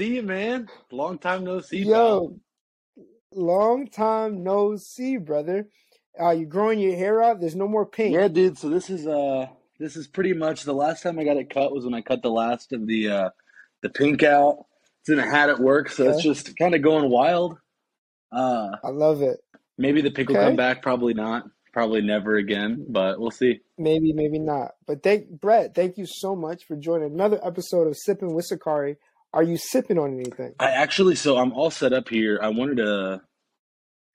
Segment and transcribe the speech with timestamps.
[0.00, 0.68] see you, man.
[0.90, 1.82] Long time no see.
[1.82, 2.36] Yo,
[3.32, 5.68] long time no see, brother.
[6.20, 7.40] Uh, you growing your hair out?
[7.40, 8.14] There's no more pink.
[8.14, 8.58] Yeah, dude.
[8.58, 9.46] So this is uh
[9.78, 12.22] this is pretty much the last time I got it cut was when I cut
[12.22, 13.30] the last of the uh
[13.82, 14.64] the pink out.
[15.00, 17.58] It's in a hat at work, so it's just kind of going wild.
[18.32, 19.38] Uh I love it.
[19.78, 21.44] maybe the pink will come back, probably not.
[21.72, 23.60] Probably never again, but we'll see.
[23.78, 24.72] Maybe, maybe not.
[24.88, 28.96] But thank Brett, thank you so much for joining another episode of Sipping with Sakari.
[29.32, 30.54] Are you sipping on anything?
[30.58, 32.40] I actually so I'm all set up here.
[32.42, 33.22] I wanted to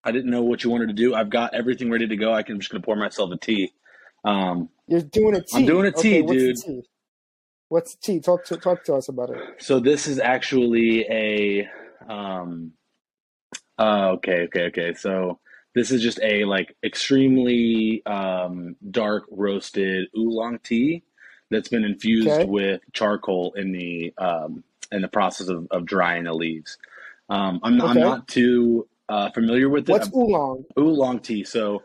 [0.04, 1.16] I didn't know what you wanted to do.
[1.16, 2.34] I've got everything ready to go.
[2.34, 3.74] I can, I'm just gonna pour myself a tea.
[4.26, 5.48] Um You're doing a tea.
[5.54, 6.58] I'm doing a tea, okay, what's dude.
[6.58, 6.82] The tea?
[7.70, 8.20] What's the tea?
[8.20, 9.38] Talk to talk to us about it.
[9.60, 11.68] So this is actually a
[12.10, 12.74] um
[13.80, 14.94] uh okay, okay, okay.
[14.94, 15.40] So
[15.74, 21.04] this is just a like extremely um dark roasted oolong tea
[21.52, 22.50] that's been infused Okay.
[22.50, 26.78] with charcoal in the um in the process of, of drying the leaves.
[27.30, 29.92] Um I'm I'm not too uh familiar with it.
[29.92, 30.66] What's oolong?
[30.78, 31.44] Oolong tea.
[31.44, 31.84] So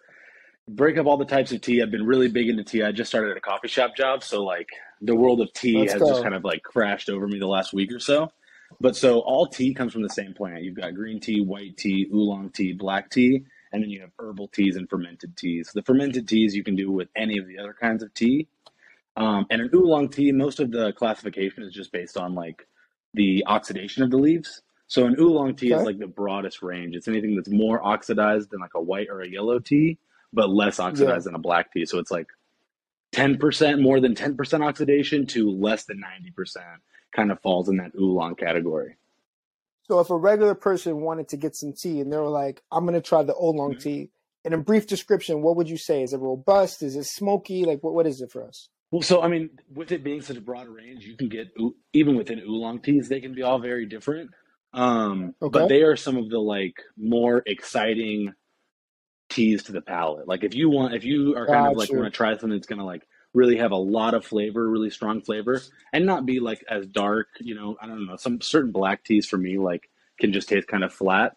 [0.68, 1.82] break up all the types of tea.
[1.82, 2.82] I've been really big into tea.
[2.82, 4.68] I just started a coffee shop job, so like
[5.00, 6.08] the world of tea Let's has go.
[6.08, 8.30] just kind of like crashed over me the last week or so.
[8.80, 10.62] But so all tea comes from the same plant.
[10.62, 14.48] You've got green tea, white tea, oolong tea, black tea, and then you have herbal
[14.48, 15.70] teas and fermented teas.
[15.74, 18.46] The fermented teas you can do with any of the other kinds of tea.
[19.16, 22.66] Um, and an oolong tea, most of the classification is just based on like
[23.14, 24.62] the oxidation of the leaves.
[24.86, 26.96] So an oolong tea is like the broadest range.
[26.96, 29.98] It's anything that's more oxidized than like a white or a yellow tea,
[30.32, 31.86] but less oxidized than a black tea.
[31.86, 32.26] So it's like
[33.12, 36.02] 10% more than 10% oxidation to less than
[36.36, 36.56] 90%
[37.12, 38.96] kind of falls in that oolong category.
[39.84, 42.84] So if a regular person wanted to get some tea and they were like, I'm
[42.84, 43.80] gonna try the oolong Mm-hmm.
[43.80, 44.10] tea,
[44.44, 46.02] in a brief description, what would you say?
[46.02, 46.82] Is it robust?
[46.82, 47.64] Is it smoky?
[47.64, 48.68] Like what what is it for us?
[48.90, 51.48] Well, so I mean, with it being such a broad range, you can get
[51.92, 54.30] even within oolong teas, they can be all very different.
[54.72, 55.50] Um, Okay.
[55.52, 58.32] but they are some of the like more exciting
[59.28, 60.26] teas to the palate.
[60.28, 62.66] Like if you want, if you are kind of like want to try something that's
[62.66, 63.02] gonna like
[63.32, 65.60] really have a lot of flavor, really strong flavor,
[65.92, 67.28] and not be like as dark.
[67.40, 68.16] You know, I don't know.
[68.16, 71.36] Some certain black teas for me like can just taste kind of flat.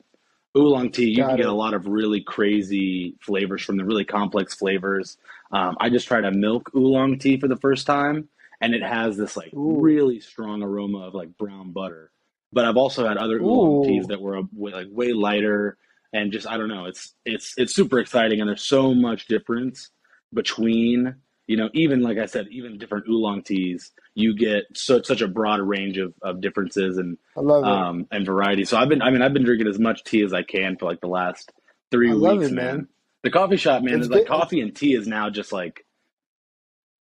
[0.56, 4.06] Oolong tea, you Got can get a lot of really crazy flavors from the really
[4.06, 5.18] complex flavors.
[5.52, 8.30] Um, I just tried a milk oolong tea for the first time,
[8.62, 9.80] and it has this like Ooh.
[9.82, 12.12] really strong aroma of like brown butter.
[12.52, 13.88] But I've also had other oolong Ooh.
[13.88, 15.78] teas that were way, like way lighter,
[16.14, 16.86] and just I don't know.
[16.86, 19.90] It's it's it's super exciting, and there's so much difference
[20.34, 21.16] between
[21.48, 23.92] you know even like I said, even different oolong teas.
[24.16, 27.88] You get such such a broad range of, of differences and I love it.
[27.88, 28.66] um, and variety.
[28.66, 30.86] So I've been, I mean, I've been drinking as much tea as I can for
[30.86, 31.52] like the last
[31.92, 32.78] three I weeks, it, man.
[32.78, 32.88] man.
[33.24, 35.86] The coffee shop, man, It's is like coffee and tea is now just like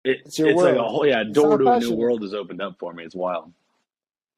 [0.04, 2.78] it, It's it's like a whole yeah door to a new world has opened up
[2.80, 3.04] for me.
[3.04, 3.54] It's wild.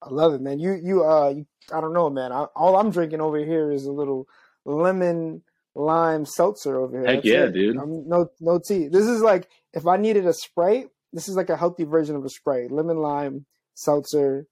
[0.02, 0.59] I love it, man.
[0.59, 2.31] You you uh you, I don't know, man.
[2.31, 4.28] I, all I'm drinking over here is a little
[4.66, 5.44] lemon
[5.75, 7.06] lime seltzer over here.
[7.06, 7.53] Heck That's yeah, it.
[7.53, 7.78] dude.
[7.78, 8.88] I'm, no no tea.
[8.88, 12.25] This is like if I needed a Sprite, this is like a healthy version of
[12.25, 12.72] a Sprite.
[12.72, 14.47] Lemon lime seltzer.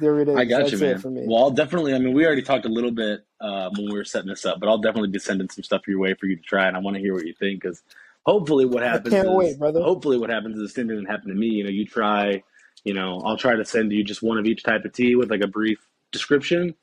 [0.00, 0.36] There it is.
[0.36, 0.98] I got That's you, it man.
[0.98, 1.24] for me.
[1.26, 1.94] Well, I'll definitely.
[1.94, 4.58] I mean, we already talked a little bit uh, when we were setting this up,
[4.58, 6.80] but I'll definitely be sending some stuff your way for you to try, and I
[6.80, 7.82] want to hear what you think because
[8.24, 9.12] hopefully, what happens?
[9.12, 9.82] I can't is wait, brother.
[9.82, 11.48] hopefully what happens is the same thing that happened to me.
[11.48, 12.42] You know, you try,
[12.84, 15.30] you know, I'll try to send you just one of each type of tea with
[15.30, 16.74] like a brief description,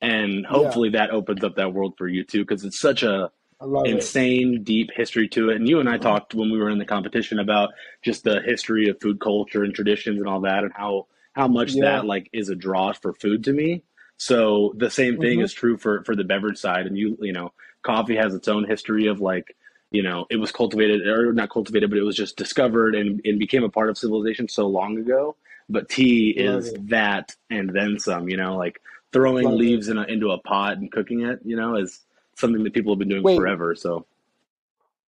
[0.00, 3.30] and Yeah, hopefully that opens up that world for you too because it's such a
[3.60, 4.12] love it.
[4.14, 5.56] insane deep history to it.
[5.56, 7.70] And you and I talked when we were in the competition about
[8.02, 11.78] just the history of food culture and traditions and all that, and how how much
[11.78, 11.78] Yeah.
[11.78, 13.84] that like is a draw for food to me.
[14.16, 16.86] So the same thing hmm is true for for the beverage side.
[16.86, 19.56] And you you know, coffee has its own history of like
[19.90, 23.38] you know it was cultivated or not cultivated, but it was just discovered and and
[23.38, 25.36] became a part of civilization so long ago.
[25.68, 26.82] But tea Love is it.
[26.88, 28.28] that and then some.
[28.28, 28.80] You know, like
[29.12, 31.40] throwing Love leaves in a, into a pot and cooking it.
[31.44, 32.00] You know, is
[32.36, 33.74] something that people have been doing Wait, forever.
[33.74, 34.06] So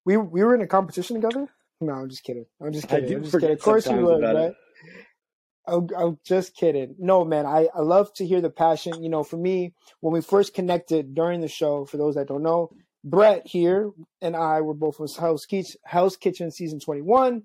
[0.04, 1.48] we we were in a competition together?
[1.80, 2.46] No, I'm just kidding.
[2.60, 3.08] I'm just I kidding.
[3.08, 3.52] do I'm just kidding.
[3.52, 4.54] Of course we sometimes were, right?
[5.66, 6.94] Oh, I'm, I'm oh, just kidding.
[6.98, 9.02] No, man, I, I love to hear the passion.
[9.02, 12.42] You know, for me, when we first connected during the show, for those that don't
[12.42, 12.70] know,
[13.04, 13.90] Brett here
[14.20, 17.42] and I were both with Hell's Kitchen, Hell's Kitchen season 21.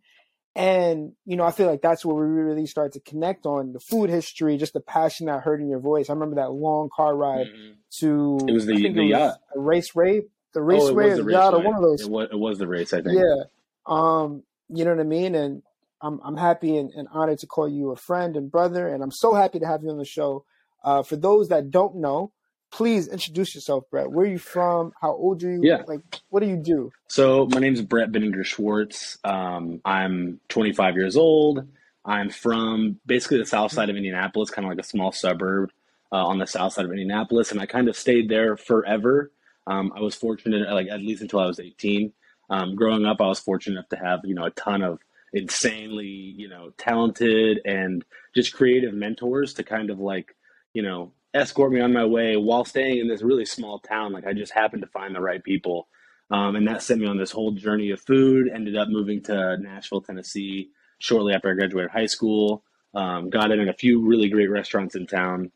[0.55, 3.79] And, you know, I feel like that's where we really start to connect on the
[3.79, 6.09] food history, just the passion that I heard in your voice.
[6.09, 7.73] I remember that long car ride Mhm.
[7.99, 9.39] to, It was the the was yacht.
[9.55, 10.23] a race race,
[10.53, 12.01] the Oh, was or the the yacht or one of those.
[12.01, 13.17] It was it was the race, I think.
[13.17, 13.43] Yeah.
[13.87, 15.33] Um, you know what I mean?
[15.33, 15.63] And
[16.01, 19.11] I'm I'm happy and, and honored to call you a friend and brother, and I'm
[19.11, 20.45] so happy to have you on the show.
[20.83, 22.31] Uh, for those that don't know,
[22.73, 24.11] please introduce yourself, Brett.
[24.11, 24.93] Where are you from?
[24.99, 25.59] How old are you?
[25.61, 25.83] Yeah.
[25.87, 26.91] Like, what do you do?
[27.07, 29.19] So my name is Brett Benninger Schwartz.
[29.23, 31.67] Um, I'm 25 years old.
[32.03, 35.69] I'm from basically the south side of Indianapolis, kind of like a small suburb
[36.11, 39.31] uh, on the south side of Indianapolis, and I kind of stayed there forever.
[39.67, 42.11] Um, I was fortunate, like at least until I was 18.
[42.49, 44.99] Um, growing up, I was fortunate enough to have you know a ton of
[45.31, 48.03] insanely you know talented and
[48.35, 50.35] just creative mentors to kind of like
[50.73, 54.13] you know escort me on my way while staying in this really small town.
[54.13, 55.87] Like I just happened to find the right people.
[56.31, 58.49] Um, and that sent me on this whole journey of food.
[58.53, 60.69] Ended up moving to Nashville, Tennessee
[60.99, 62.63] shortly after I graduated high school.
[62.93, 65.51] Um, got in at a few really great restaurants in town.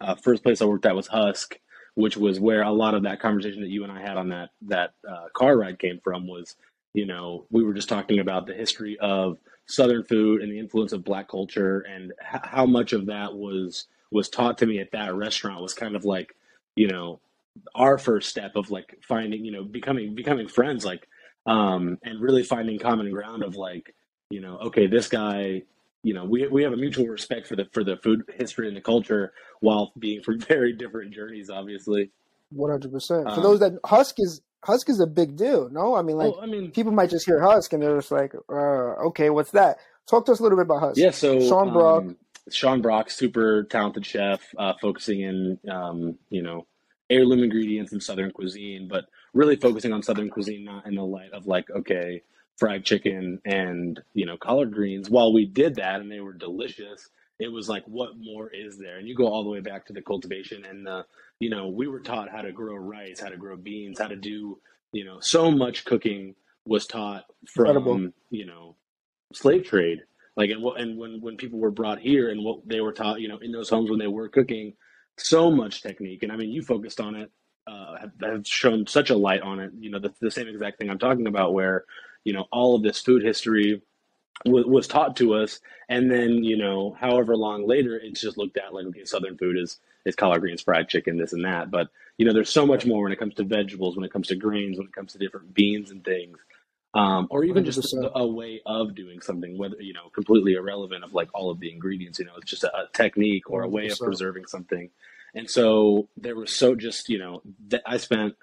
[0.00, 1.58] Uh, first place I worked at was Husk,
[1.94, 4.50] which was where a lot of that conversation that you and I had on that
[4.62, 6.26] that uh, car ride came from.
[6.26, 6.56] Was
[6.94, 10.92] you know we were just talking about the history of Southern food and the influence
[10.92, 14.92] of Black culture and h- how much of that was was taught to me at
[14.92, 16.34] that restaurant was kind of like
[16.76, 17.20] you know
[17.74, 21.08] our first step of like finding you know becoming becoming friends like
[21.46, 23.94] um and really finding common ground of like
[24.30, 25.62] you know, okay, this guy,
[26.02, 28.76] you know, we we have a mutual respect for the for the food history and
[28.76, 32.10] the culture while being from very different journeys, obviously.
[32.50, 33.24] One hundred percent.
[33.24, 35.68] For um, those that Husk is Husk is a big deal.
[35.70, 38.34] No, I mean, like, I mean, people might just hear Husk and they're just like,
[38.48, 39.78] uh, okay, what's that?
[40.06, 40.96] Talk to us a little bit about Husk.
[40.96, 42.16] Yeah, so Sean Brock, um,
[42.52, 46.66] Sean Brock, super talented chef, uh, focusing in, um, you know,
[47.10, 51.32] heirloom ingredients and Southern cuisine, but really focusing on Southern cuisine, not in the light
[51.32, 52.22] of like, okay,
[52.56, 55.08] fried chicken and you know collard greens.
[55.08, 57.08] While we did that and they were delicious
[57.38, 58.98] it was like what more is there?
[58.98, 61.04] And you go all the way back to the cultivation and the
[61.38, 64.16] you know we were taught how to grow rice how to grow beans how to
[64.16, 64.58] do
[64.92, 66.34] you know so much cooking
[66.64, 67.24] was taught
[67.54, 68.10] from Incredible.
[68.30, 68.74] you know
[69.32, 70.00] slave trade
[70.38, 73.20] like and what and when when people were brought here and what they were taught
[73.20, 74.74] you know in those homes when they were cooking
[75.18, 76.24] so much technique.
[76.24, 77.32] And i mean you focused on it
[77.68, 79.72] uh, have, have shown such a light on it.
[79.78, 81.84] You know the, the same exact thing i'm talking about where
[82.24, 83.82] you know all of this food history
[84.46, 85.60] was, taught to us.
[85.90, 89.58] And then you know however long later it's just looked at like okay southern food
[89.58, 91.70] is is collard greens fried chicken this and that.
[91.70, 91.88] But
[92.18, 94.36] you know there's so much more when it comes to vegetables when it comes to
[94.36, 96.38] grains when it comes to different beans and things
[96.94, 97.66] um, or even 100%.
[97.66, 101.50] just a, a, way of doing something whether you know completely irrelevant of like all
[101.50, 103.92] of the ingredients you know it's just a, a technique or a way 100%.
[103.92, 104.90] of preserving something
[105.34, 108.34] and so there was so just you know th- i spent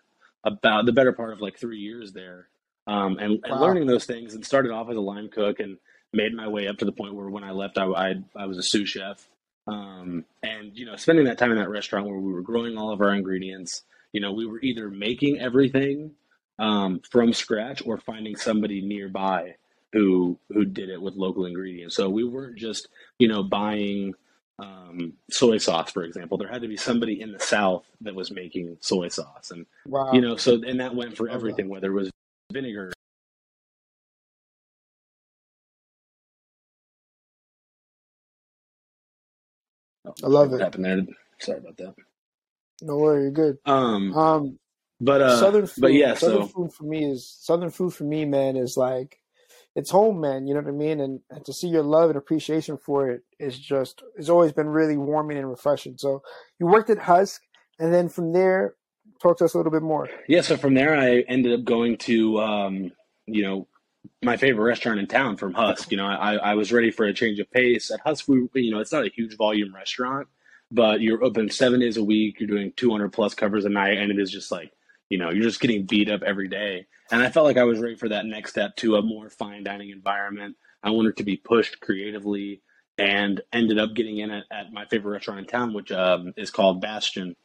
[0.43, 2.47] about the better part of like three years there
[2.87, 5.77] um, and, and learning those things and started off as a line cook and
[6.13, 8.57] made my way up to the point where when I left, I, I, I was
[8.57, 9.27] a sous chef.
[9.67, 12.91] Um, and, you know, spending that time in that restaurant where we were growing all
[12.91, 13.81] of our ingredients,
[14.11, 16.11] you know, we were either making everything
[16.59, 19.55] um, from scratch or finding somebody nearby
[19.93, 21.95] who who did it with local ingredients.
[21.95, 22.87] So we weren't just,
[23.19, 24.13] you know, buying
[24.59, 26.37] um, soy sauce, for example.
[26.37, 30.11] There had to be somebody in the South that was making soy sauce, and wow.
[30.13, 32.11] you know, so and that went for everything, whether it was
[32.51, 32.91] vinegar
[40.23, 40.61] I love it.
[40.61, 41.01] Happened there.
[41.39, 41.95] Sorry about that.
[42.81, 43.57] No worry, you're good.
[43.65, 44.59] Um, um,
[44.99, 48.03] but uh, southern food, but yeah, southern so, food for me is southern food for
[48.03, 49.19] me, man, is like
[49.75, 50.47] it's home, man.
[50.47, 51.01] You know what I mean?
[51.01, 54.69] And, and to see your love and appreciation for it is just it's always been
[54.69, 55.95] really warming and refreshing.
[55.97, 56.23] So
[56.59, 57.41] you worked at Husk,
[57.77, 58.75] and then from there,
[59.21, 60.09] talk to us a little bit more.
[60.27, 62.91] Yeah, so from there, I ended up going to, um,
[63.25, 63.67] you know,
[64.23, 65.91] my favorite restaurant in town from Husk.
[65.91, 67.91] You know, I, I was ready for a change of pace.
[67.91, 70.27] At Husk, we, you know, it's not a huge volume restaurant,
[70.71, 72.39] but you're open seven days a week.
[72.39, 74.71] You're doing 200 plus covers a night, and it is just like,
[75.09, 76.87] you know, you're just getting beat up every day.
[77.11, 79.63] And I felt like I was ready for that next step to a more fine
[79.63, 80.55] dining environment.
[80.83, 82.61] I wanted to be pushed creatively
[82.97, 86.49] and ended up getting in at, at my favorite restaurant in town, which um, is
[86.49, 87.35] called Bastion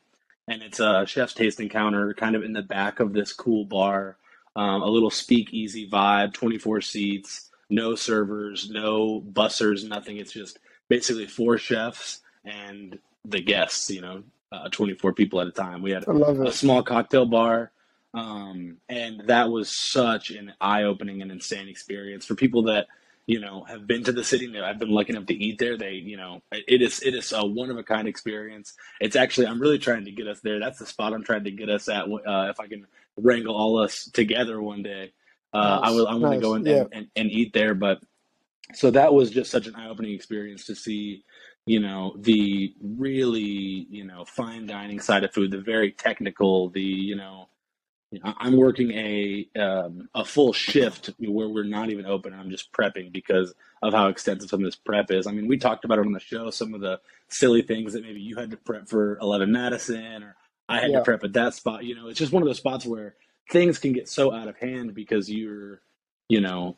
[0.50, 4.16] and it's a chef's tasting counter kind of in the back of this cool bar.
[4.56, 10.16] Um, a little speakeasy vibe, 24 seats, no servers, no bussers, nothing.
[10.16, 15.52] It's just basically four chefs and the guests, you know, uh, 24 people at a
[15.52, 15.82] time.
[15.82, 17.72] We had a small cocktail bar.
[18.12, 22.88] Um, and that was such an eye opening and insane experience for people that
[23.26, 25.92] you know have been to the city i've been lucky enough to eat there they
[25.92, 29.60] you know it is it is a one of a kind experience it's actually i'm
[29.60, 32.06] really trying to get us there that's the spot i'm trying to get us at
[32.06, 32.84] uh, if i can
[33.16, 35.12] wrangle all us together one day
[35.52, 35.80] uh, nice.
[35.84, 36.78] i will i'm going to go and, yeah.
[36.78, 38.00] and, and, and eat there but
[38.74, 41.24] so that was just such an eye-opening experience to see
[41.70, 46.82] you know the really you know fine dining side of food the very technical the
[46.82, 47.48] you know
[48.24, 52.34] I'm working a um, a full shift where we're not even open.
[52.34, 55.28] I'm just prepping because of how extensive some of this prep is.
[55.28, 56.50] I mean, we talked about it on the show.
[56.50, 56.98] Some of the
[57.28, 60.34] silly things that maybe you had to prep for 11 Madison, or
[60.68, 60.98] I had yeah.
[60.98, 61.84] to prep at that spot.
[61.84, 63.14] You know, it's just one of those spots where
[63.48, 65.80] things can get so out of hand because you're,
[66.28, 66.76] you know,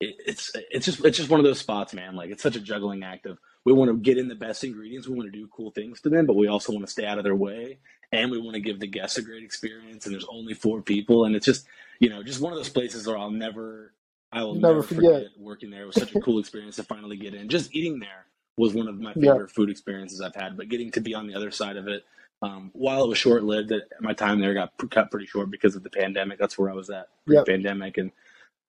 [0.00, 2.16] it, it's it's just it's just one of those spots, man.
[2.16, 5.08] Like it's such a juggling act of we want to get in the best ingredients,
[5.08, 7.18] we want to do cool things to them, but we also want to stay out
[7.18, 7.78] of their way,
[8.10, 10.04] and we want to give the guests a great experience.
[10.06, 11.66] And there's only four people, and it's just
[12.00, 13.92] you know just one of those places where I'll never
[14.32, 15.02] I will never, never forget.
[15.02, 15.30] forget.
[15.38, 15.82] working there.
[15.82, 17.48] It was such a cool experience to finally get in.
[17.48, 18.26] Just eating there
[18.56, 19.54] was one of my favorite yeah.
[19.54, 22.04] food experiences I've had, but getting to be on the other side of it.
[22.40, 25.84] Um, while it was short lived, my time there got cut pretty short because of
[25.84, 26.38] the pandemic.
[26.38, 28.06] That's where I was at pre-pandemic, yep.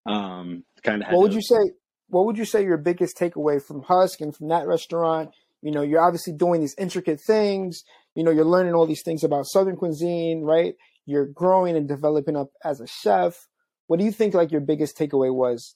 [0.06, 1.08] and um, kind of.
[1.12, 1.72] What would to, you say?
[2.08, 5.30] What would you say your biggest takeaway from Husk and from that restaurant?
[5.62, 7.84] You know, you're obviously doing these intricate things.
[8.14, 10.74] You know, you're learning all these things about Southern cuisine, right?
[11.06, 13.48] You're growing and developing up as a chef.
[13.86, 15.74] What do you think like your biggest takeaway was?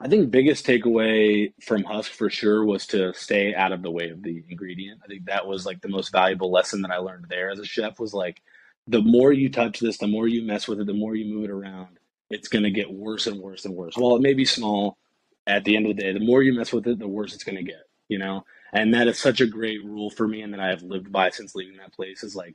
[0.00, 4.10] I think biggest takeaway from Husk for sure was to stay out of the way
[4.10, 5.00] of the ingredient.
[5.04, 7.64] I think that was like the most valuable lesson that I learned there as a
[7.64, 8.42] chef was like
[8.88, 11.44] the more you touch this, the more you mess with it, the more you move
[11.44, 11.99] it around,
[12.30, 13.96] it's going to get worse and worse and worse.
[13.96, 14.96] While it may be small,
[15.46, 17.44] at the end of the day, the more you mess with it, the worse it's
[17.44, 18.44] going to get, you know?
[18.72, 21.30] And that is such a great rule for me and that I have lived by
[21.30, 22.54] since leaving that place is like,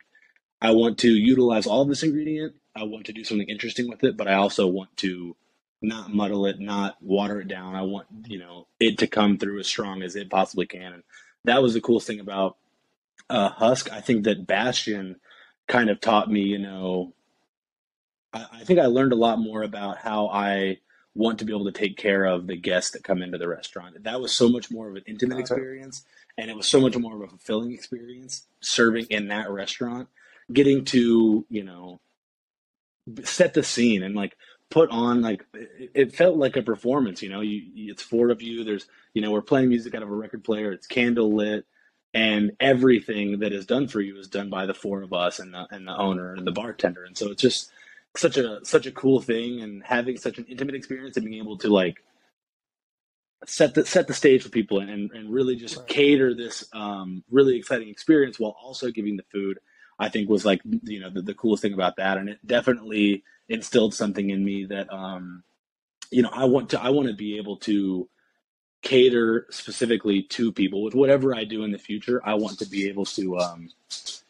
[0.62, 2.56] I want to utilize all this ingredient.
[2.76, 5.36] I want to do something interesting with it, but I also want to
[5.82, 7.76] not muddle it, not water it down.
[7.76, 10.94] I want, you know, it to come through as strong as it possibly can.
[10.94, 11.04] And
[11.44, 12.58] that was the coolest thing about
[13.30, 13.92] uh, Husk.
[13.92, 15.18] I think that Bastion
[15.68, 17.14] kind of taught me, you know,
[18.36, 20.80] I, I think I learned a lot more about how I
[21.16, 24.04] want to be able to take care of the guests that come into the restaurant.
[24.04, 25.42] That was so much more of an intimate uh-huh.
[25.42, 26.04] experience
[26.38, 30.10] and it was so much more of a fulfilling experience serving in that restaurant,
[30.52, 32.02] getting to, you know,
[33.24, 34.36] set the scene and like
[34.70, 35.46] put on like
[35.94, 37.42] it felt like a performance you know?
[37.42, 38.64] You it's four of you.
[38.64, 40.72] There's you know we're playing music out of a record player.
[40.72, 41.66] It's candle lit
[42.16, 45.54] and everything that is done for you is done by the four of us and
[45.54, 47.04] the, and the owner and the bartender.
[47.04, 47.70] And so it's just
[48.18, 51.58] such a such a cool thing and having such an intimate experience and being able
[51.58, 52.04] to like
[53.46, 55.88] set the set the stage for people and, and really just right.
[55.88, 59.60] cater this um, really exciting experience while also giving the food
[60.00, 63.24] i think was like you know the, the coolest thing about that and it definitely
[63.50, 65.44] instilled something in me that um,
[66.12, 68.10] you know I want to I want to be able to
[68.82, 72.22] cater specifically to people with whatever I do in the future.
[72.24, 73.70] I want to be able to um,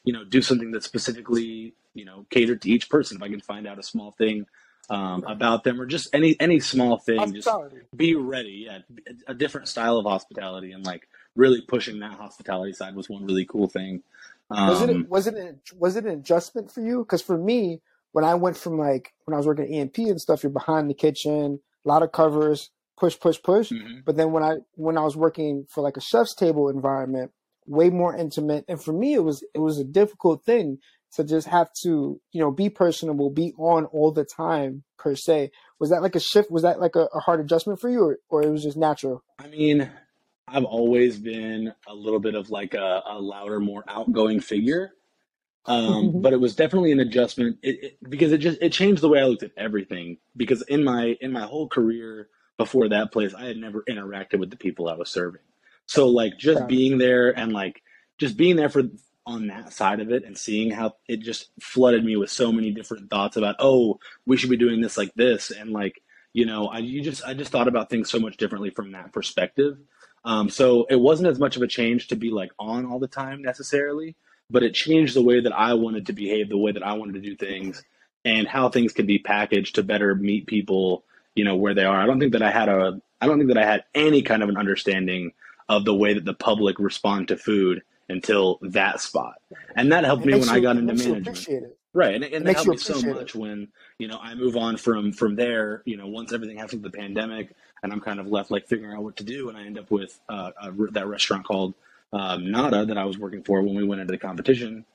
[0.04, 3.18] you know do something that specifically you know catered to each person.
[3.18, 4.46] If I can find out a small thing
[4.90, 7.50] um, about them or just any any small thing, just
[7.96, 8.68] be ready.
[8.68, 8.80] Yeah,
[9.28, 13.46] a different style of hospitality and like really pushing that hospitality side was one really
[13.46, 14.04] cool thing.
[14.52, 17.00] Um, was it was it was it an adjustment for you?
[17.00, 20.22] Because for me, when I went from like when I was working at EMP and
[20.22, 23.72] stuff, you're behind the kitchen, a lot of covers, push, push, push.
[23.72, 24.00] Mm-hmm.
[24.06, 27.32] But then when I when I was working for like a chef's table environment,
[27.66, 28.66] way more intimate.
[28.68, 30.80] And for me, it was it was a difficult thing
[31.16, 35.52] to just have to you know be personable, be on all the time per se.
[35.80, 36.52] Was that like a shift?
[36.52, 39.24] Was that like a, a hard adjustment for you, or or it was just natural?
[39.40, 39.90] I mean,
[40.48, 44.92] I've always been a little bit of like a, a louder, more outgoing figure.
[45.68, 46.22] Um, mm-hmm.
[46.22, 49.20] but it was definitely an adjustment it, it, because it just it changed the way
[49.20, 50.18] I looked at everything.
[50.38, 54.52] Because in my in my whole career before that place, I had never interacted with
[54.52, 55.42] the people I was serving.
[55.88, 57.82] So like just being there and like
[58.18, 58.84] just being there for
[59.26, 62.72] on that side of it and seeing how it just flooded me with so many
[62.72, 66.02] different thoughts about oh we should be doing this like this and like
[66.34, 69.14] you know I you just I just thought about things so much differently from that
[69.14, 69.78] perspective.
[70.24, 73.08] Um, so it wasn't as much of a change to be like on all the
[73.08, 74.16] time necessarily,
[74.50, 77.14] but it changed the way that I wanted to behave, the way that I wanted
[77.14, 77.84] to do things,
[78.26, 81.04] and how things could be packaged to better meet people,
[81.36, 82.02] you know, where they are.
[82.02, 84.42] I don't think that I had a, I don't think that I had any kind
[84.42, 85.32] of an understanding
[85.70, 89.36] of the way that the public respond to food until that spot,
[89.76, 91.74] and that helped it me when you, I got into management.
[91.94, 93.36] Right, and, and it, it helped me so much it.
[93.36, 93.70] when
[94.00, 95.82] you know I move on from from there.
[95.86, 98.96] You know, once everything happens with the pandemic, and I'm kind of left like figuring
[98.96, 101.74] out what to do, and I end up with uh, a, that restaurant called
[102.12, 104.86] um, Nada that I was working for when we went into the competition,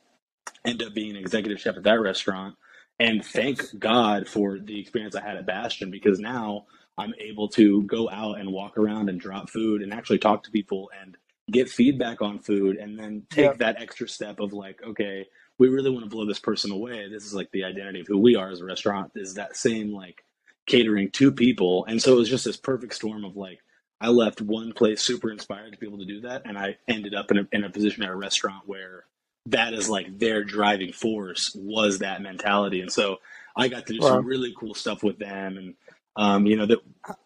[0.64, 2.56] end up being an executive chef at that restaurant.
[2.98, 6.66] And thank God for the experience I had at Bastion because now
[6.98, 10.50] I'm able to go out and walk around and drop food and actually talk to
[10.50, 11.16] people and
[11.50, 13.58] get feedback on food and then take yep.
[13.58, 15.26] that extra step of like, okay,
[15.58, 17.08] we really want to blow this person away.
[17.08, 19.92] This is like the identity of who we are as a restaurant is that same
[19.92, 20.24] like
[20.66, 21.84] catering to people.
[21.86, 23.58] And so it was just this perfect storm of like,
[24.00, 27.14] I left one place super inspired to be able to do that, and I ended
[27.14, 29.04] up in a, in a position at a restaurant where
[29.46, 33.18] that is like their driving force was that mentality, and so
[33.54, 34.08] I got to do wow.
[34.08, 35.74] some really cool stuff with them, and
[36.16, 36.78] um, you know that.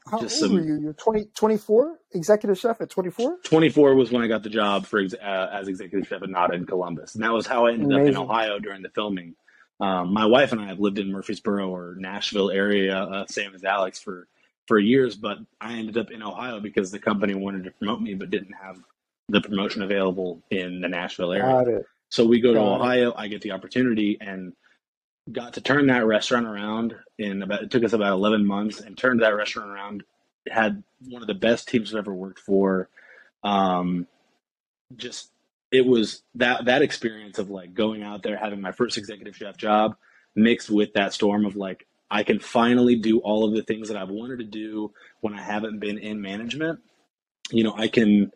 [0.07, 0.81] How just old some, were you?
[0.81, 1.99] You're 20, 24?
[2.13, 3.39] executive chef at 24?
[3.43, 6.65] 24 was when I got the job for uh, as executive chef at Nada in
[6.65, 9.35] Columbus, and that was how I ended up in Ohio during the filming.
[9.81, 13.65] Um, my wife and I have lived in Murfreesboro or Nashville area, uh, same as
[13.65, 14.29] Alex, for
[14.67, 18.15] for years, but I ended up in Ohio because the company wanted to promote me,
[18.15, 18.79] but didn't have
[19.29, 21.81] the promotion available in the Nashville area.
[22.09, 23.11] So we go to Got Ohio.
[23.11, 23.15] It.
[23.19, 24.53] I get the opportunity and
[25.31, 27.63] got to turn that restaurant around in about.
[27.63, 30.05] It took us about eleven months and turned that restaurant around.
[30.51, 32.89] Had one of the best teams I've ever worked for.
[33.43, 34.07] Um,
[34.97, 35.31] just
[35.71, 39.57] it was that that experience of like going out there having my first executive chef
[39.57, 39.97] job
[40.37, 43.97] mixed with that storm of like I can finally do all of the things that
[43.97, 46.81] I've wanted to do when I haven't been in management.
[47.51, 48.33] You know, I can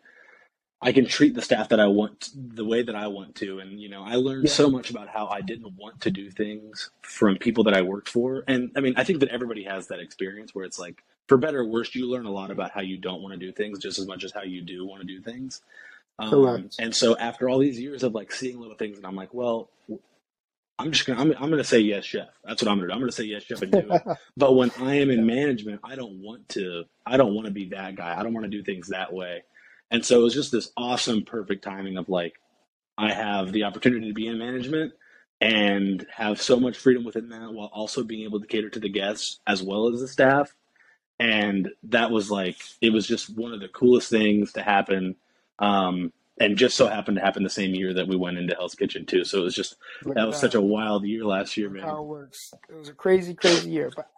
[0.81, 3.59] I can treat the staff that I want the way that I want to.
[3.59, 4.53] And, you know, I learned yeah.
[4.53, 8.07] so much about how I didn't want to do things from people that I worked
[8.07, 8.45] for.
[8.47, 11.59] And I mean, I think that everybody has that experience where it's like, for better
[11.59, 13.99] or worse, you learn a lot about how you don't want to do things just
[13.99, 15.61] as much as how you do want to do things.
[16.17, 19.33] Um, and so after all these years of like seeing little things, and I'm like,
[19.33, 19.69] well,
[20.77, 22.27] I'm just gonna I'm, I'm gonna say yes, chef.
[22.43, 22.93] That's what I'm gonna do.
[22.93, 24.01] I'm gonna say yes, chef, and do it.
[24.37, 26.85] but when I am in management, I don't want to.
[27.05, 28.17] I don't want to be that guy.
[28.17, 29.43] I don't want to do things that way.
[29.91, 32.39] And so it was just this awesome, perfect timing of like,
[32.97, 34.93] I have the opportunity to be in management
[35.41, 38.89] and have so much freedom within that while also being able to cater to the
[38.89, 40.53] guests as well as the staff.
[41.17, 45.15] And that was like, it was just one of the coolest things to happen.
[45.59, 48.75] Um, and just so happened to happen the same year that we went into Hell's
[48.75, 49.25] Kitchen too.
[49.25, 50.41] So it was just Look that was that.
[50.41, 51.83] such a wild year last year, man.
[51.83, 52.53] How it works.
[52.69, 53.91] It was a crazy, crazy year.
[53.93, 54.09] But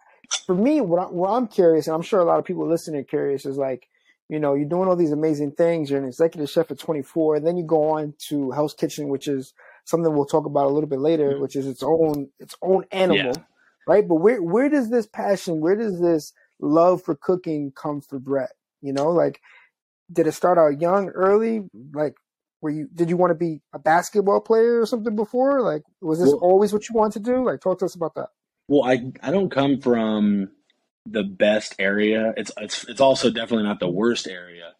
[0.46, 3.00] for me, what, I, what I'm curious, and I'm sure a lot of people listening
[3.00, 3.88] are curious, is like,
[4.32, 5.90] you know, you're doing all these amazing things.
[5.90, 9.28] You're an executive chef at 24, and then you go on to Hell's Kitchen, which
[9.28, 9.52] is
[9.84, 11.42] something we'll talk about a little bit later, mm-hmm.
[11.42, 13.42] which is its own its own animal, yeah.
[13.86, 14.08] right?
[14.08, 18.52] But where where does this passion, where does this love for cooking come for Brett?
[18.80, 19.38] You know, like
[20.10, 21.68] did it start out young, early?
[21.92, 22.14] Like,
[22.62, 25.60] were you did you want to be a basketball player or something before?
[25.60, 27.44] Like, was this well, always what you wanted to do?
[27.44, 28.28] Like, talk to us about that.
[28.66, 30.48] Well, I I don't come from
[31.06, 32.32] the best area.
[32.36, 34.72] It's it's it's also definitely not the worst area.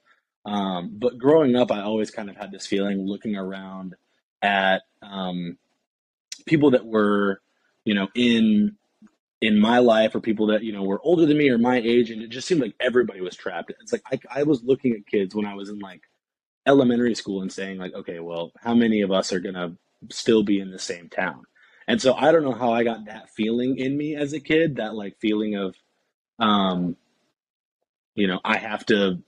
[0.44, 3.94] Um, but growing up, I always kind of had this feeling looking around
[4.40, 5.58] at um,
[6.46, 7.40] people that were,
[7.84, 8.76] you know, in
[9.40, 12.10] in my life or people that you know were older than me or my age,
[12.10, 13.72] and it just seemed like everybody was trapped.
[13.80, 16.02] It's like I, I was looking at kids when I was in like
[16.66, 19.76] elementary school and saying like, okay, well, how many of us are gonna
[20.10, 21.44] still be in the same town?
[21.88, 24.76] And so I don't know how I got that feeling in me as a kid,
[24.76, 25.74] that like feeling of
[26.42, 26.96] um,
[28.14, 29.22] you know, I have to,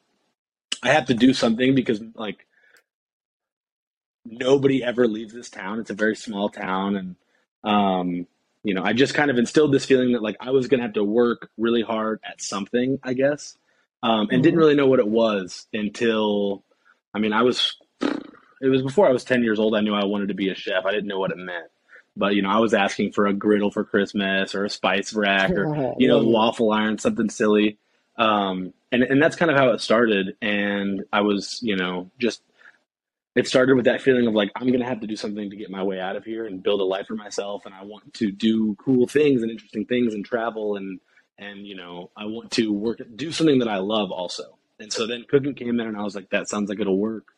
[0.82, 2.46] I have to do something because like
[4.26, 5.78] nobody ever leaves this town.
[5.78, 7.16] It's a very small town, and
[7.62, 8.26] um,
[8.64, 10.94] you know, I just kind of instilled this feeling that like I was gonna have
[10.94, 13.56] to work really hard at something, I guess,
[14.02, 14.42] um, and mm-hmm.
[14.42, 16.64] didn't really know what it was until,
[17.14, 19.76] I mean, I was, it was before I was ten years old.
[19.76, 20.84] I knew I wanted to be a chef.
[20.84, 21.70] I didn't know what it meant.
[22.16, 25.50] But you know, I was asking for a griddle for Christmas or a spice rack
[25.50, 27.78] or you know, waffle iron, something silly.
[28.16, 30.36] Um, and and that's kind of how it started.
[30.40, 32.42] And I was, you know, just
[33.34, 35.70] it started with that feeling of like I'm gonna have to do something to get
[35.70, 37.66] my way out of here and build a life for myself.
[37.66, 41.00] And I want to do cool things and interesting things and travel and
[41.36, 44.58] and you know I want to work do something that I love also.
[44.78, 47.28] And so then cooking came in, and I was like, that sounds like it'll work.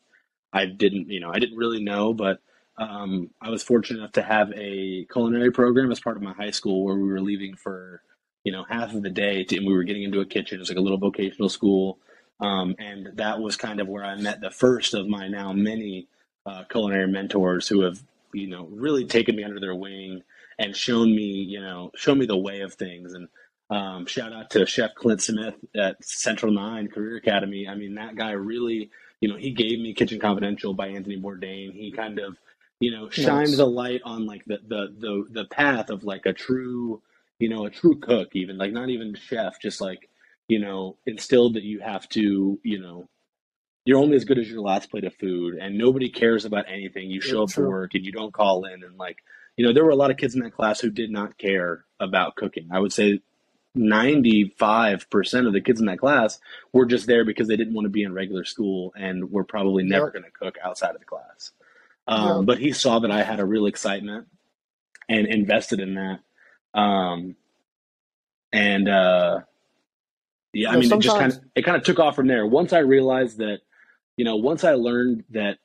[0.52, 2.40] I didn't, you know, I didn't really know, but
[2.78, 6.50] um, I was fortunate enough to have a culinary program as part of my high
[6.50, 8.02] school where we were leaving for
[8.44, 10.56] you know half of the day to, and we were getting into a kitchen.
[10.56, 11.98] It was like a little vocational school,
[12.40, 16.08] um, and that was kind of where I met the first of my now many
[16.44, 20.22] uh, culinary mentors who have you know really taken me under their wing
[20.58, 23.28] and shown me you know shown me the way of things and
[23.70, 27.66] um, shout out to Chef Clint Smith at Central Nine Career Academy.
[27.68, 31.72] I mean, that guy really, you know, he gave me Kitchen Confidential by Anthony Bourdain.
[31.72, 32.36] He kind of
[32.80, 33.56] you know shine nice.
[33.56, 37.02] the light on like the, the the the path of like a true
[37.38, 40.08] you know a true cook even like not even chef just like
[40.48, 43.08] you know instilled that you have to you know
[43.86, 47.08] you're only as good as your last plate of food and nobody cares about anything.
[47.08, 49.18] You show up to work and you don't call in and like
[49.56, 51.84] you know there were a lot of kids in that class who did not care
[52.00, 52.68] about cooking.
[52.72, 53.20] I would say
[53.76, 56.40] 95% of the kids in that class
[56.72, 59.84] were just there because they didn't want to be in regular school and were probably
[59.84, 61.52] never going to cook outside of the class
[62.06, 62.42] um, yeah.
[62.44, 64.26] But he saw that I had a real excitement
[65.08, 66.20] and invested in that.
[66.78, 67.36] Um,
[68.52, 69.40] and uh,
[70.52, 72.46] yeah, I mean, it just kind of it kind of took off from there.
[72.46, 73.60] Once I realized that,
[74.16, 75.58] you know, once I learned that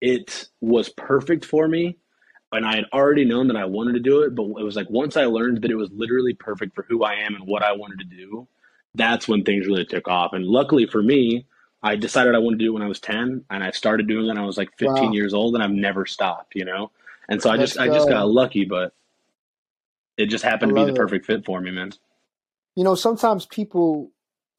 [0.00, 1.98] it was perfect for me,
[2.52, 4.88] and I had already known that I wanted to do it, but it was like
[4.88, 7.72] once I learned that it was literally perfect for who I am and what I
[7.72, 8.48] wanted to do,
[8.94, 10.32] that's when things really took off.
[10.32, 11.46] And luckily for me,
[11.82, 14.24] I decided I wanted to do it when I was 10 and I started doing
[14.24, 15.12] it when I was like 15 wow.
[15.12, 16.90] years old and I've never stopped, you know?
[17.28, 18.92] And so I just, I just got lucky, but
[20.16, 21.26] it just happened to be the perfect it.
[21.26, 21.92] fit for me, man.
[22.74, 24.10] you know, sometimes people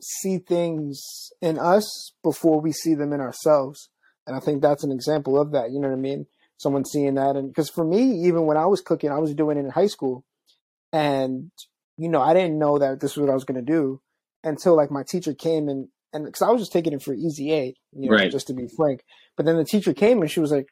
[0.02, 1.02] see things
[1.42, 3.90] in us before we see them in ourselves.
[4.26, 5.72] And I think that's an example of that.
[5.72, 6.26] You know what I mean?
[6.58, 7.36] Someone seeing that.
[7.36, 9.88] And because for me, even when I was cooking, I was doing it in high
[9.88, 10.24] school.
[10.94, 11.52] And,
[11.98, 14.02] you know, I didn't know that this was what I was going to do
[14.44, 17.54] until like my teacher came and, and because I was just taking it for easy
[17.54, 18.32] A, you know, Right.
[18.32, 19.04] just to be frank.
[19.38, 20.68] But then the teacher came and she was like,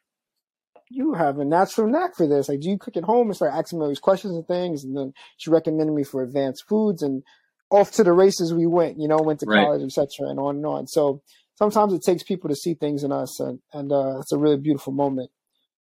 [0.89, 2.47] you have a natural knack for this.
[2.50, 3.28] Like, do you cook at home?
[3.28, 4.84] And started asking me all these questions and things.
[4.84, 7.23] And then she recommended me for advanced foods and
[7.69, 9.63] off to the races we went, you know, went to Right.
[9.63, 10.88] college, etc., and on and on.
[10.88, 11.21] So
[11.56, 14.58] sometimes it takes people to see things in us, and, and uh, it's a really
[14.58, 15.30] beautiful moment.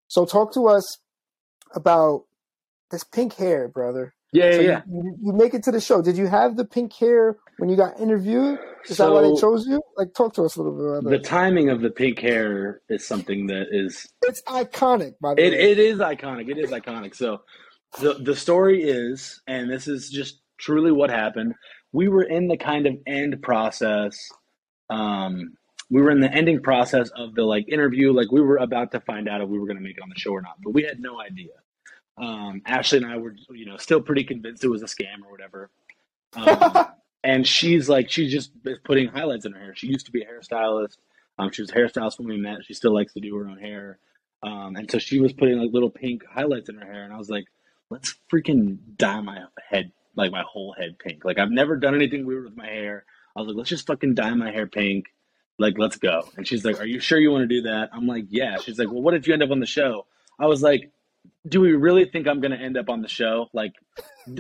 [0.08, 1.00] So talk to us
[1.74, 2.26] about
[2.92, 4.14] this pink hair, brother.
[4.32, 6.02] Yeah, So yeah, you, you, make it to the show.
[6.02, 8.60] Did you have the pink hair when you got interviewed?
[8.88, 9.82] Is that why they chose you?
[9.98, 11.10] Like, talk to us a little bit about that.
[11.10, 15.52] The timing of the pink hair is something that is It's iconic, by the It,
[15.52, 15.72] way.
[15.72, 16.50] it is iconic.
[16.50, 17.16] It is iconic.
[17.16, 17.42] So
[18.00, 21.54] the the story is, and this is just truly what happened.
[21.92, 24.18] We were in the kind of end process.
[24.90, 25.54] Um,
[25.90, 28.14] we were in the ending process of the like interview.
[28.14, 30.10] Like we were about to find out if we were going to make it on
[30.10, 31.50] the show or not, but we had no idea.
[32.22, 35.32] Um, Ashley and I were, you know, still pretty convinced it was a scam or
[35.32, 35.70] whatever.
[36.36, 36.88] Um,
[37.24, 38.52] and she's like, she's just
[38.84, 39.76] putting highlights in her hair.
[39.76, 40.98] She used to be a hairstylist.
[41.40, 42.64] Um, she was a hairstylist when we met.
[42.64, 43.98] She still likes to do her own hair.
[44.44, 47.18] Um, and so she was putting like little pink highlights in her hair, and I
[47.18, 47.46] was like,
[47.90, 51.26] let's freaking dye my head, like my whole head pink.
[51.26, 53.06] Like I've never done anything weird with my hair.
[53.36, 55.06] I was like, let's just fucking dye my hair pink.
[55.60, 56.24] Like, let's go.
[56.38, 57.90] And she's like, are you sure you want to do that?
[57.94, 58.58] I'm like, yeah.
[58.58, 60.08] She's like, well, what if you end up on the show?
[60.40, 60.92] I was like,
[61.48, 63.48] do we really think I'm gonna end up on the show?
[63.54, 63.74] Like,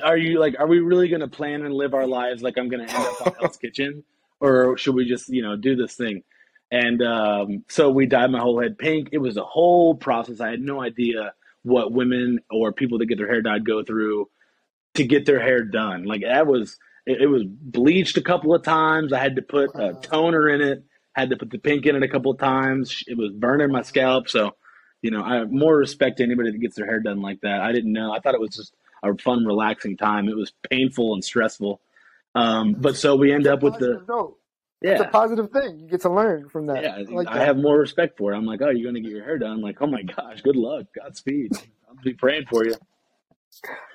[0.04, 2.84] are you like, are we really gonna plan and live our lives like I'm gonna
[2.84, 4.04] end up on Hell's Kitchen,
[4.40, 6.24] or should we just, you know, do this thing?
[6.72, 9.10] And um, so we dyed my whole head pink.
[9.12, 10.40] It was a whole process.
[10.40, 11.34] I had no idea
[11.64, 14.30] what women or people that get their hair dyed go through
[14.96, 16.06] to get their hair done.
[16.06, 19.14] Like that was it, it was bleached a couple of times.
[19.14, 20.84] I had to put a toner in it.
[21.14, 23.04] Had to put the pink in it a couple of times.
[23.06, 24.30] It was burning my scalp.
[24.30, 24.56] So,
[25.02, 27.62] you know, I have more respect to anybody that gets their hair done like that.
[27.62, 28.12] I didn't know.
[28.12, 30.28] I thought it was just a fun, relaxing time.
[30.28, 31.82] It was painful and stressful.
[32.36, 34.38] Um, but so we end up with the note.
[34.82, 35.10] It's a yeah.
[35.10, 35.80] positive thing.
[35.80, 36.82] You get to learn from that.
[36.82, 37.46] Yeah, I like I that.
[37.46, 38.38] have more respect for it.
[38.38, 39.52] I'm like, oh, you're gonna get your hair done.
[39.52, 41.52] I'm like, oh my gosh, good luck, Godspeed.
[41.88, 42.76] I'll be praying for you.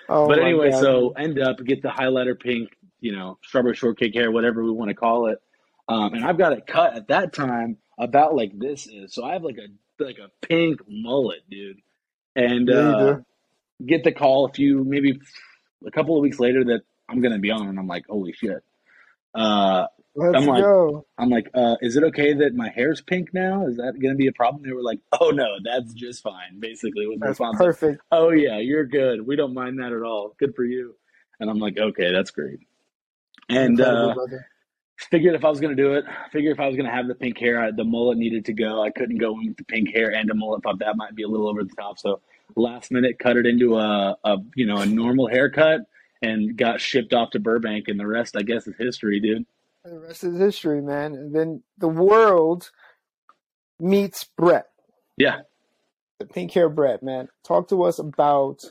[0.08, 0.80] Oh but anyway, God.
[0.80, 4.90] so end up get the highlighter pink, you know, strawberry shortcake hair, whatever we want
[4.90, 5.38] to call it.
[5.88, 9.12] Um, and I've got it cut at that time about like this is.
[9.12, 9.66] So I have like a
[10.00, 11.78] like a pink mullet, dude.
[12.34, 13.18] And Yeah, uh,
[13.84, 15.20] get the call a few maybe
[15.86, 18.62] a couple of weeks later that I'm gonna be on, and I'm like, holy shit.
[19.34, 19.86] Uh,
[20.18, 21.04] Let's I'm like, go.
[21.18, 23.66] I'm like, uh, is it okay that my hair's pink now?
[23.66, 24.62] Is that going to be a problem?
[24.62, 26.58] They were like, oh no, that's just fine.
[26.58, 27.58] Basically, was That's response.
[27.58, 28.02] perfect.
[28.10, 29.26] Oh yeah, you're good.
[29.26, 30.34] We don't mind that at all.
[30.38, 30.94] Good for you.
[31.38, 32.60] And I'm like, okay, that's great.
[33.50, 34.14] And uh.
[34.98, 37.06] Figured if I was going to do it, figured if I was going to have
[37.06, 38.82] the pink hair, I, the mullet needed to go.
[38.82, 40.62] I couldn't go with the pink hair and a mullet.
[40.62, 41.98] Thought that might be a little over the top.
[41.98, 42.20] So
[42.56, 45.82] last minute, cut it into a, a you know a normal haircut
[46.22, 47.88] and got shipped off to Burbank.
[47.88, 49.44] And the rest, I guess, is history, dude.
[49.84, 51.14] The rest is history, man.
[51.14, 52.70] And then the world
[53.78, 54.66] meets Brett,
[55.18, 55.40] Yeah.
[56.18, 57.28] the pink hair Brett, man.
[57.44, 58.62] Talk to us about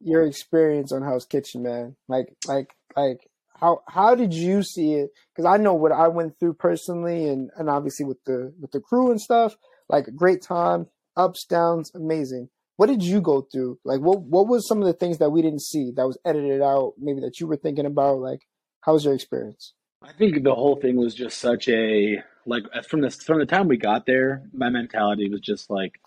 [0.00, 1.94] your experience on Hell's Kitchen, man.
[2.08, 3.30] Like, like, like,
[3.64, 5.10] how how did you see it?
[5.34, 8.80] Because I know what I went through personally, and and obviously with the with the
[8.80, 9.56] crew and stuff.
[9.88, 12.48] Like, great time, ups, downs, amazing.
[12.76, 13.78] What did you go through?
[13.84, 16.60] Like, what what was some of the things that we didn't see that was edited
[16.60, 16.94] out?
[16.98, 18.18] Maybe that you were thinking about.
[18.18, 18.40] Like,
[18.82, 19.72] how was your experience?
[20.02, 23.68] I think the whole thing was just such a like from this from the time
[23.68, 25.98] we got there, my mentality was just like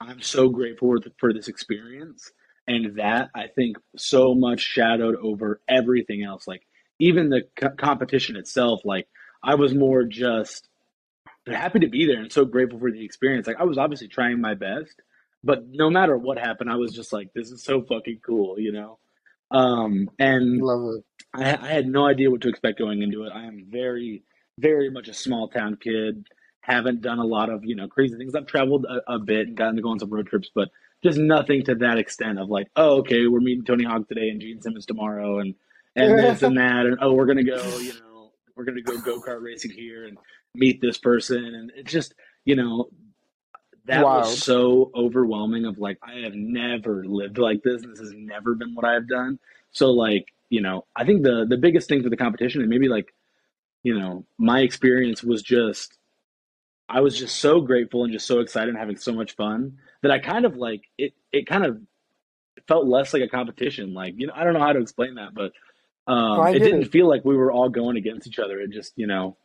[0.00, 2.30] I'm so grateful for this experience,
[2.66, 6.46] and that I think so much shadowed over everything else.
[6.46, 6.62] Like
[7.00, 9.08] even the co- competition itself, like
[9.42, 10.68] I was more just
[11.46, 13.46] happy to be there and so grateful for the experience.
[13.46, 14.94] Like I was obviously trying my best,
[15.42, 18.72] but no matter what happened, I was just like, this is so fucking cool, you
[18.72, 18.98] know.
[19.50, 21.04] Um, and Love it.
[21.34, 23.32] I, I had no idea what to expect going into it.
[23.34, 24.22] I am very,
[24.58, 26.26] very much a small town kid.
[26.60, 28.34] Haven't done a lot of you know crazy things.
[28.34, 30.68] I've traveled a, a bit and gotten to go on some road trips, but
[31.02, 34.40] just nothing to that extent of like, oh, okay, we're meeting Tony Hawk today and
[34.40, 35.54] Gene Simmons tomorrow, and
[36.02, 39.20] and this and that, and oh, we're gonna go, you know, we're gonna go go
[39.20, 40.18] kart racing here and
[40.54, 42.88] meet this person, and it's just you know
[43.86, 44.26] that Wild.
[44.26, 45.64] was so overwhelming.
[45.64, 47.82] Of like, I have never lived like this.
[47.82, 49.38] This has never been what I've done.
[49.72, 52.88] So like, you know, I think the the biggest thing for the competition and maybe
[52.88, 53.14] like,
[53.82, 55.96] you know, my experience was just
[56.88, 60.10] I was just so grateful and just so excited and having so much fun that
[60.10, 61.80] I kind of like it it kind of
[62.66, 63.94] felt less like a competition.
[63.94, 65.52] Like, you know, I don't know how to explain that, but
[66.12, 66.90] Um, it didn't it.
[66.92, 68.58] feel like we were all going against each other.
[68.60, 69.36] It just, you know,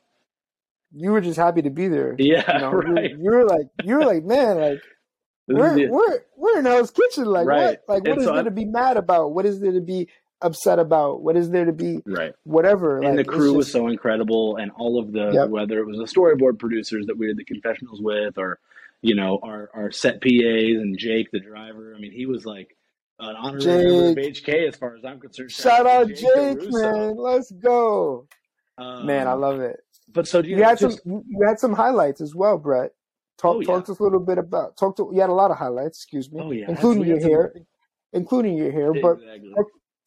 [0.94, 2.16] You were just happy to be there.
[2.18, 3.12] yeah, You know, right.
[3.12, 4.82] you were like, you were like, man, like
[5.48, 7.26] we're the- we're we're in Hell's Kitchen.
[7.26, 7.80] Like Right.
[7.86, 7.96] what?
[7.96, 9.34] Like what And is so there I- to be mad about?
[9.34, 10.08] What is there to be
[10.42, 11.22] upset about?
[11.22, 12.34] What is there to be right.
[12.44, 12.98] whatever?
[12.98, 15.50] and the Like, it's crew was so incredible and all of the Yep.
[15.50, 18.60] whether it was the storyboard producers that we did the confessionals with or
[19.02, 20.32] you know our, our set pas
[20.82, 22.76] and jake the driver i mean he was like
[23.20, 26.20] an honorary member of hk as far as i'm concerned Shout out Jake,
[26.60, 26.72] DeRusso.
[26.72, 27.16] man.
[27.18, 28.28] Let's go,
[28.78, 29.28] Um, man.
[29.28, 29.80] I love it.
[30.12, 31.24] but so do you, You had just, some.
[31.30, 32.92] You had some highlights as well, Brett.
[33.38, 33.66] Talk Oh, yeah.
[33.68, 34.78] talk to us a little bit about.
[34.78, 35.10] Talk to.
[35.14, 35.98] You had a lot of highlights.
[36.00, 37.54] Excuse me, oh yeah including your had some- hair,
[38.14, 38.94] including your hair.
[38.94, 39.54] But exactly.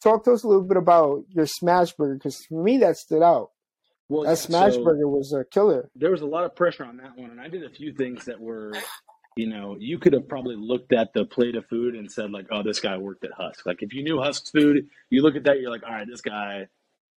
[0.02, 3.22] talk to us a little bit about your smash burger because for me that stood
[3.22, 3.50] out.
[4.10, 5.90] well That yeah, smash so- burger was a killer.
[5.94, 8.24] there was a lot of pressure on that one and i did a few things
[8.26, 8.72] that were
[9.38, 12.46] you know you could have probably looked at the plate of food and said like
[12.50, 15.44] oh this guy worked at husk like if you knew husk's food you look at
[15.44, 16.66] that you're like all right this guy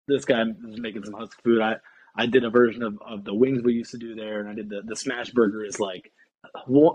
[0.08, 1.76] this guy is making some husk food i
[2.16, 4.54] i did a version of, of the wings we used to do there and i
[4.54, 6.12] did the, the smash burger is like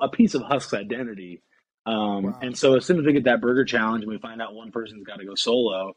[0.03, 1.43] a piece of husk's identity
[1.87, 2.39] um, Wow.
[2.43, 4.73] and so as soon as we get that burger challenge and we find out one
[4.73, 5.97] person's got to go solo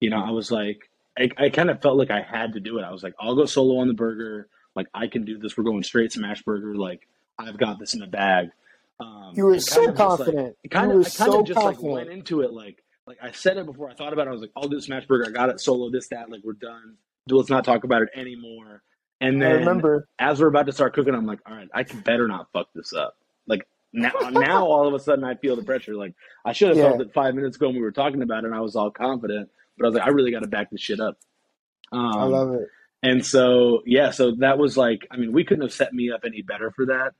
[0.00, 2.78] you know i was like I, I kind of felt like I had to do
[2.78, 2.82] it.
[2.84, 4.48] I was like, I'll go solo on the burger.
[4.74, 5.56] Like I can do this.
[5.56, 6.74] We're going straight smash burger.
[6.76, 7.08] Like
[7.38, 8.50] I've got this in the bag.
[9.00, 10.56] Um, You were so like- confident.
[10.70, 13.56] kind of, I kind so of just like went into it like, like I said
[13.56, 14.30] it before I thought about it.
[14.30, 15.26] I was like, I'll do smash burger.
[15.28, 15.90] I got it solo.
[15.90, 16.30] This that.
[16.30, 16.96] Like we're done.
[17.28, 18.82] Let's not talk about it anymore.
[19.20, 20.08] And I then remember.
[20.18, 22.68] as we're about to start cooking, I'm like, all right, I can better not fuck
[22.74, 23.16] this up.
[23.46, 25.94] Like now, now all of a sudden I feel the pressure.
[25.94, 26.88] Like I should have Yeah.
[26.90, 28.90] felt it five minutes ago when we were talking about it, and I was all
[28.90, 29.50] confident.
[29.78, 31.18] But I was like, I really got to back this shit up.
[31.92, 32.68] Um, I love it.
[33.02, 36.22] and so, yeah, so that was like, I mean, we couldn't have set me up
[36.24, 37.12] any better for that.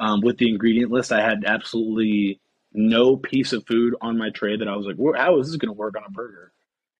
[0.00, 2.40] Um, with the ingredient list, I had absolutely
[2.72, 5.68] no piece of food on my tray that I was like, how is this going
[5.68, 6.52] to work on a burger?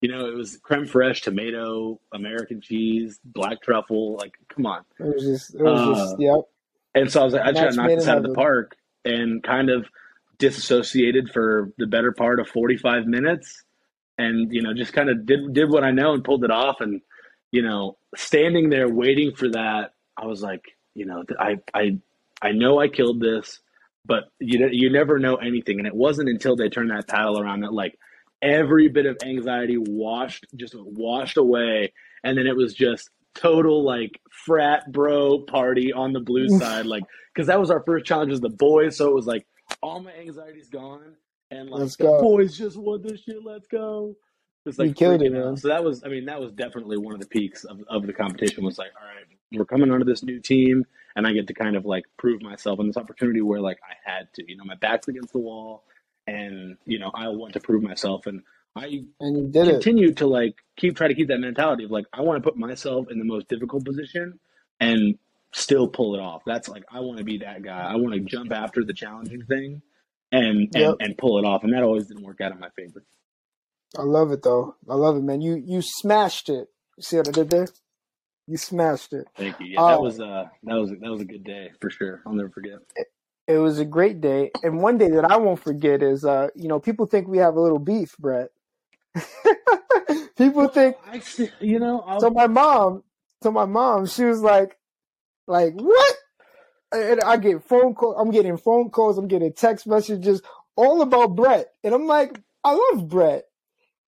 [0.03, 4.17] You know, it was creme fraiche, tomato, American cheese, black truffle.
[4.17, 4.83] Like, come on.
[4.99, 5.55] It was just.
[5.55, 6.21] It was Uh, just.
[6.21, 6.41] Yep.
[6.95, 8.77] And so I was like, I tried Match to knock this out of the park
[9.05, 9.87] and kind of
[10.39, 13.63] disassociated for the better part of 45 minutes
[14.19, 16.81] and, you know, just kind of did, did what I know and pulled it off.
[16.81, 17.01] And,
[17.53, 21.99] you know, standing there waiting for that, I was like, you know, I, I,
[22.43, 23.61] I know I killed this,
[24.05, 25.79] but you, you never know anything.
[25.79, 27.99] And it wasn't until they turned that paddle around that like
[28.43, 31.93] every bit of anxiety washed, just washed away.
[32.25, 34.11] And then it was just total like
[34.45, 36.87] frat bro party on the blue side.
[36.87, 37.05] Like,
[37.37, 38.97] cause that was our first challenge as the boys.
[38.97, 39.47] So it was like
[39.83, 41.15] all my anxiety's gone.
[41.51, 42.21] And like Let's the go.
[42.21, 43.45] boys just won this shit.
[43.45, 44.17] Let's go.
[44.67, 45.45] Just like You killed it, out.
[45.45, 45.57] man.
[45.57, 48.13] So that was, I mean, that was definitely one of the peaks of, of the
[48.13, 48.65] competition.
[48.65, 50.85] Was like, all right, we're coming onto this new team,
[51.17, 54.11] and I get to kind of like prove myself in this opportunity where like I
[54.11, 55.85] had to, you know, my back's against the wall,
[56.27, 58.43] and you know, I want to prove myself, and
[58.77, 59.75] I And you did it.
[59.81, 62.59] continue to like keep try to keep that mentality of like I want to put
[62.59, 64.39] myself in the most difficult position
[64.81, 65.19] and
[65.53, 66.43] still pull it off.
[66.47, 67.81] That's like I want to be that guy.
[67.81, 69.83] I want to jump after the challenging thing
[70.33, 70.97] and and, Yep.
[71.01, 71.65] and pull it off.
[71.65, 73.05] And that always didn't work out in my favor.
[73.99, 74.77] I love it though.
[74.89, 75.41] I love it, man.
[75.43, 76.69] You you smashed it.
[76.97, 77.69] You see what I did there?
[78.47, 79.27] You smashed it.
[79.37, 79.67] Thank you.
[79.67, 80.03] Yeah, that Oh.
[80.03, 82.23] was uh that was that was a good day for sure.
[82.27, 82.79] I'll never forget.
[83.47, 86.69] It was a great day, and one day that I won't forget is, uh, you
[86.69, 88.51] know, people think we have a little beef, Brett.
[90.37, 90.97] people think.
[91.05, 91.21] I
[91.61, 93.03] you know I'll, So my mom,
[93.43, 94.77] so my mom, she was like,
[95.49, 96.17] like what?
[96.93, 98.17] And I get phone calls.
[98.19, 99.19] I'm getting phone calls.
[99.19, 100.43] I'm getting text messages
[100.77, 103.45] all about Brett, and I'm like, I love Brett.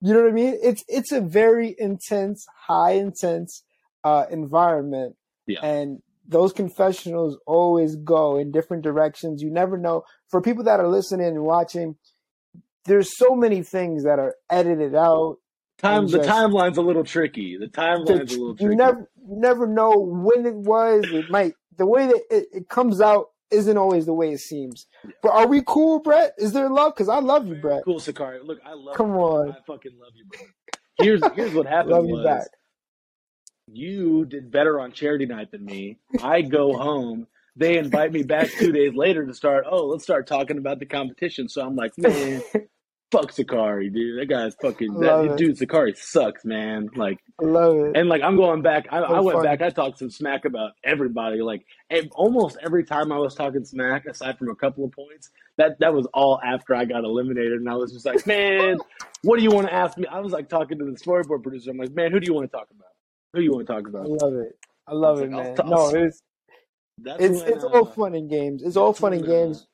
[0.01, 0.59] You know what I mean?
[0.63, 3.63] It's it's a very intense, high intense
[4.05, 5.61] uh, environment, Yeah.
[5.65, 9.43] and those confessionals always go in different directions.
[9.43, 10.05] You never know.
[10.29, 11.97] For people that are listening and watching,
[12.85, 15.39] there's so many things that are edited out.
[15.79, 17.57] time the timeline's a little tricky.
[17.59, 18.65] The timeline's a little tricky.
[18.71, 21.05] you never you never know when it was.
[21.11, 24.87] It might the way that it, it comes out isn't always the way it seems.
[25.23, 26.33] But are we cool, Brett?
[26.39, 26.95] Is there love?
[26.95, 27.83] Because I love you, Brett.
[27.85, 28.39] Cool, Sakari.
[28.43, 29.21] Look, I love Come you.
[29.21, 29.51] on.
[29.51, 30.41] I fucking love you, bro.
[30.99, 32.47] Here's here's what happened Love you back.
[33.67, 35.99] You did better on charity night than me.
[36.23, 37.27] I go home.
[37.55, 39.67] They invite me back two days later to start.
[39.71, 41.49] Oh, let's start talking about the competition.
[41.49, 42.43] So I'm like, man,
[43.13, 44.19] fuck Sakari, dude.
[44.19, 44.95] That guy's fucking.
[45.01, 45.37] That, it.
[45.37, 46.89] dude, Sakari sucks, man.
[46.97, 47.97] Like, I love it.
[47.97, 48.87] and like I'm going back.
[48.91, 49.49] I, I went funny.
[49.49, 49.63] back.
[49.63, 51.43] I talked some smack about everybody.
[51.43, 55.31] Like, and almost every time I was talking smack, aside from a couple of points,
[55.59, 57.53] that that was all after I got eliminated.
[57.53, 58.79] And I was just like, man,
[59.23, 60.07] what do you want to ask me?
[60.07, 61.71] I was like talking to the storyboard producer.
[61.71, 62.92] I'm like, man, who do you want to talk about?
[63.33, 64.05] Who you want to talk about?
[64.07, 64.59] I love it.
[64.87, 65.61] I love It's it, like, man.
[65.61, 66.23] I'll- I'll- No, it's
[66.99, 68.63] That's it's when, it's all uh, fun and games.
[68.63, 69.67] It's all that's fun and when, uh, games.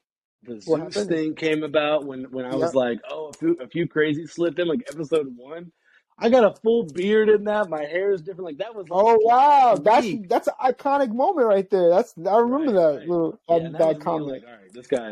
[0.45, 1.11] The What Zeus happened?
[1.11, 2.75] thing came about when when I was Yep.
[2.75, 5.73] like, oh, a few, a few crazy slipped in, like episode one.
[6.21, 7.69] I got a full beard in that.
[7.69, 8.45] My hair is different.
[8.45, 8.89] Like that was.
[8.89, 10.29] Like, Oh wow, that's week.
[10.29, 11.89] that's an iconic moment right there.
[11.91, 13.09] That's I remember Right, that right.
[13.09, 14.33] little Yeah, that, and that, that was me, comment.
[14.33, 15.11] like, all right, this guy,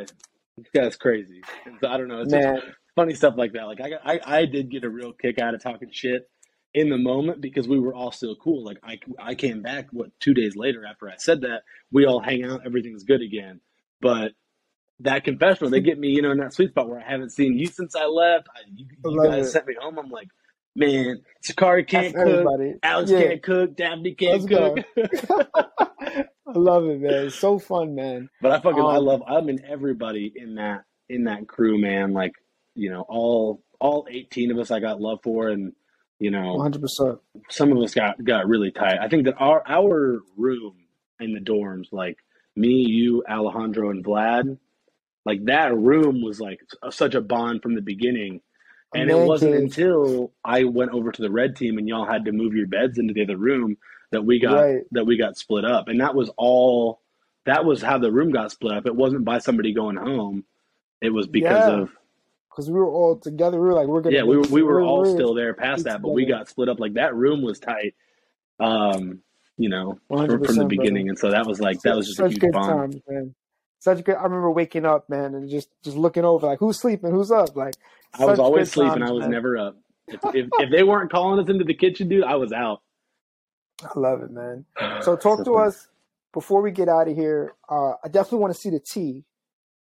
[0.57, 1.43] this guy's crazy.
[1.81, 2.21] So I don't know.
[2.23, 2.61] It's just Man,
[2.95, 3.65] funny stuff like that.
[3.67, 6.29] Like I, got, I, I did get a real kick out of talking shit
[6.77, 8.65] in the moment because we were all still cool.
[8.65, 11.65] Like I, I came back what two days later after I said that.
[11.93, 13.63] We all hang out, everything's good again.
[14.03, 14.35] But
[15.01, 17.59] that confessional, they get me, you know, in that sweet spot where I haven't seen
[17.59, 18.49] you since I left.
[18.55, 19.51] I, you, you love guys it.
[19.51, 19.99] sent me home.
[19.99, 20.29] I'm like,
[20.77, 22.75] man, Sakari can't cook, everybody.
[22.83, 24.81] Alex Yeah, can't cook, Daphne can't let's cook.
[26.47, 27.27] I love it, man.
[27.27, 28.31] It's so fun, man.
[28.41, 32.15] But I fucking I Um, love I mean everybody in that in that crew, man.
[32.15, 32.35] Like
[32.77, 35.75] you know all all eighteen of us I got love for, and
[36.21, 36.81] you know 100.
[36.81, 37.19] percent
[37.51, 38.99] some of us got got really tight.
[39.01, 40.77] I think that our our room
[41.21, 42.19] in the dorms, like
[42.57, 44.59] me, you, Alejandro, and Vlad,
[45.25, 48.41] like that room was like such a bond from the beginning.
[48.95, 52.27] A And it wasn't until I went over to the red team and y'all had
[52.27, 53.77] to move your beds into the other room
[54.13, 54.83] that we got right?
[54.93, 55.89] that we got split up.
[55.89, 57.01] And that was all
[57.47, 58.87] that was how the room got split up.
[58.87, 60.45] It wasn't by somebody going home.
[61.03, 61.91] It was because Yeah, of
[62.57, 63.61] because we were all together.
[63.61, 65.85] We were like, we're gonna yeah, we were we were all we're still there past
[65.85, 66.81] that, but we got split up.
[66.81, 67.95] Like that room was tight.
[68.59, 69.21] Um,
[69.59, 70.65] you know, from, from the brother.
[70.69, 71.09] beginning.
[71.09, 72.93] And so that was like that was just a such huge good bond.
[72.93, 73.35] times, man.
[73.81, 74.17] Such good.
[74.17, 77.55] I remember waking up, man, and just just looking over, like, who's sleeping, who's up,
[77.57, 77.75] like,
[78.19, 79.03] I was always sleeping.
[79.03, 79.31] I was man.
[79.31, 79.77] never up.
[80.09, 82.81] If, if if they weren't calling us into the kitchen, dude, I was out.
[83.83, 84.65] I love it, man.
[85.03, 85.69] So talk So to fun.
[85.69, 85.89] us
[86.33, 87.55] before we get out of here.
[87.69, 89.25] Uh, I definitely want to see the tea.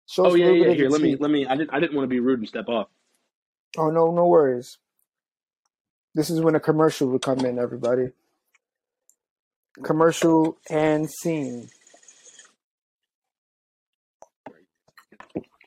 [0.08, 0.74] Show Oh us yeah, yeah.
[0.74, 1.46] Here, let me let me.
[1.48, 2.88] I didn't I didn't want to be rude and step off.
[3.78, 4.78] Oh no, no worries.
[6.16, 8.10] This is when a commercial would come in, everybody.
[9.84, 11.70] Commercial and scene.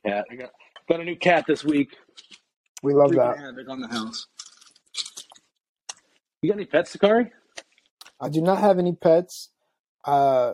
[0.06, 0.50] Cat, I got
[0.88, 1.96] got a new cat this week.
[2.82, 3.38] We love Freaking that.
[3.38, 4.26] havoc on the house.
[6.42, 7.32] You got any pets, Sakari?
[8.20, 9.50] I do not have any pets.
[10.04, 10.52] Uh,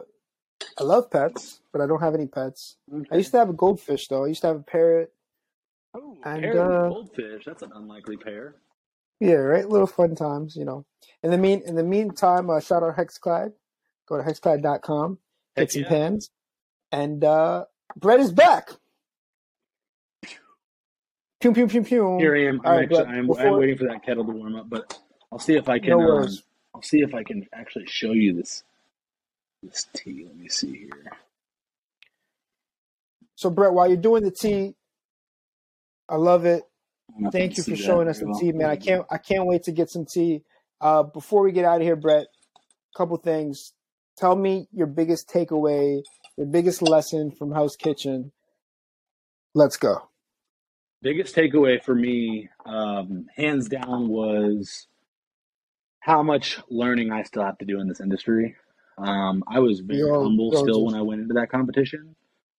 [0.79, 2.77] I love pets, but I don't have any pets.
[3.11, 4.25] I used to have a goldfish though.
[4.25, 5.13] I used to have a parrot,
[5.95, 7.45] Oh, and parrot and uh, goldfish.
[7.45, 8.57] That's an unlikely pair.
[9.21, 9.69] yeah, right.
[9.69, 10.85] Little fun times, you know.
[11.23, 13.53] In the mean, in the meantime, uh, shout out Hexclad.
[14.09, 15.19] Go to hexclad.com,
[15.57, 15.89] get Heck some yeah.
[15.89, 16.31] pens,
[16.91, 17.65] and uh,
[17.97, 18.71] Brett is back.
[21.41, 22.19] Pew pew pew pew.
[22.19, 22.61] Here I am.
[22.65, 24.99] I'm right, actually I'm I'm waiting for that kettle to warm up, but
[25.33, 26.43] I'll see if I no can um worries.
[26.75, 28.63] I'll see if I can actually show you this
[29.63, 30.25] this tea.
[30.27, 31.13] Let me see here.
[33.35, 34.75] So Brett, while you're doing the tea,
[36.09, 36.63] I love it.
[37.09, 38.71] I don't know if you Thank you for showing us the tea, man.
[38.71, 40.43] I can't I can't wait to get some tea.
[40.81, 43.73] Uh, before we get out of here, Brett, a couple things.
[44.17, 46.03] Tell me your biggest takeaway,
[46.37, 48.33] your biggest lesson from Hell's Kitchen.
[49.55, 50.09] Let's go.
[51.03, 54.87] Biggest takeaway for me, um, hands down, was
[56.01, 58.57] how much learning I still have to do in this industry.
[59.03, 62.15] Um, I was very humble still when I went into that competition.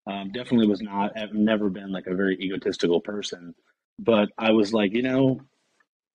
[0.07, 1.17] Um, definitely was not.
[1.17, 3.55] I've never been like a very egotistical person,
[3.99, 5.41] but I was like, you know,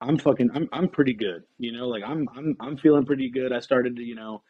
[0.02, 0.52] I'm fucking.
[0.54, 1.44] I'm I'm pretty good.
[1.58, 3.54] You know, like I'm I'm I'm feeling pretty good.
[3.54, 4.42] I started to, you know,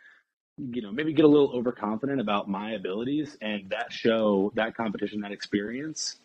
[0.58, 5.22] you know, maybe get a little overconfident about my abilities, and that show, that competition,
[5.22, 6.18] that experience,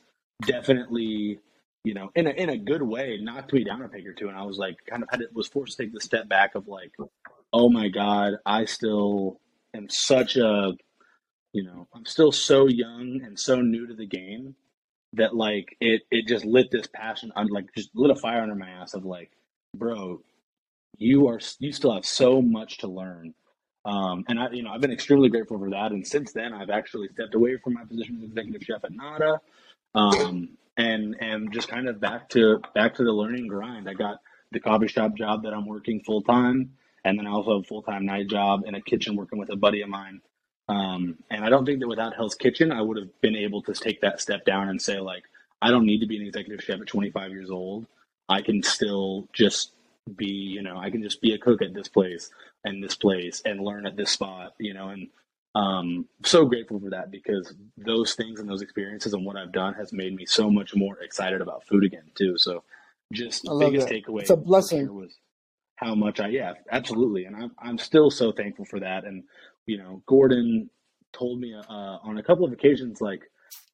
[0.46, 1.38] definitely,
[1.84, 4.28] you know, in a in a good way, knocked me down a peg or two.
[4.28, 6.54] And I was like, kind of had it was forced to take the step back
[6.54, 6.92] of like,
[7.52, 9.38] oh my god, I still
[9.74, 10.72] am such a,
[11.52, 14.54] you know, I'm still so young and so new to the game
[15.14, 18.54] that like it it just lit this passion on like just lit a fire under
[18.54, 19.30] my ass of like,
[19.76, 20.22] bro,
[20.98, 23.34] you are you still have so much to learn
[23.84, 25.92] um, and I, you know, I've been extremely grateful for that.
[25.92, 29.40] And since then, I've actually stepped away from my position as executive chef at Nada,
[29.94, 33.88] um, and and just kind of back to back to the learning grind.
[33.88, 34.18] I got
[34.52, 37.66] the coffee shop job that I'm working full time, and then I also have a
[37.68, 40.20] full time night job in a kitchen working with a buddy of mine.
[40.68, 43.74] Um, and I don't think that without Hell's Kitchen, I would have been able to
[43.74, 45.24] take that step down and say like,
[45.60, 47.86] I don't need to be an executive chef at 25 years old.
[48.28, 49.72] I can still just
[50.16, 52.30] be, you know, I can just be a cook at this place
[52.64, 55.08] and this place and learn at this spot, you know, and
[55.54, 59.74] um so grateful for that because those things and those experiences and what I've done
[59.74, 62.38] has made me so much more excited about food again too.
[62.38, 62.64] So
[63.12, 64.02] just biggest that.
[64.06, 64.86] takeaway It's a blessing.
[64.86, 65.14] sure was
[65.82, 67.24] how much I yeah, absolutely.
[67.24, 69.04] And I'm I'm still so thankful for that.
[69.04, 69.24] And
[69.66, 70.70] you know, Gordon
[71.12, 73.22] told me uh, on a couple of occasions like,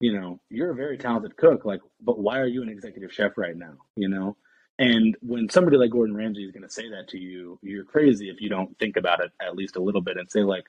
[0.01, 3.39] you know, you're a very talented cook, like, but why are you an executive chef
[3.39, 3.75] right now?
[3.97, 4.37] You know?
[4.79, 8.29] And when somebody like Gordon Ramsay is going to say that to you, you're crazy
[8.29, 10.65] if you don't think about it at least a little bit and say, like,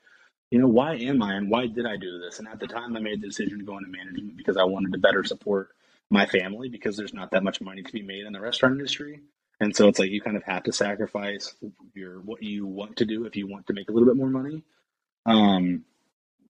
[0.49, 2.39] you know, why am I and why did I do this?
[2.39, 4.93] And at the time, I made the decision to go into management because I wanted
[4.93, 5.69] to better support
[6.09, 9.21] my family because there's not that much money to be made in the restaurant industry.
[9.59, 11.55] And so it's like you kind of have to sacrifice
[11.95, 14.29] your what you want to do if you want to make a little bit more
[14.29, 14.63] money.
[15.25, 15.85] Um,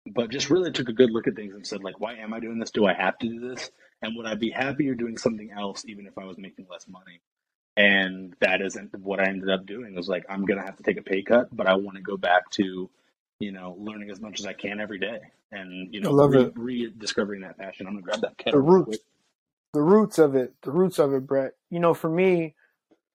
[0.07, 2.39] but just really took a good look at things and said like, why am I
[2.39, 2.71] doing this?
[2.71, 3.71] Do I have to do this?
[4.01, 7.21] And would I be happier doing something else even if I was making less money?
[7.77, 9.93] And that isn't what I ended up doing.
[9.93, 12.03] It was like I'm gonna have to take a pay cut, but I want to
[12.03, 12.89] go back to,
[13.39, 15.19] you know, learning as much as I can every day,
[15.51, 16.53] and you know, love re- it.
[16.55, 17.87] rediscovering that passion.
[17.87, 18.99] I'm gonna grab that kettle real roots,
[19.73, 21.53] the roots of it, the roots of it, Brett.
[21.69, 22.55] You know, for me,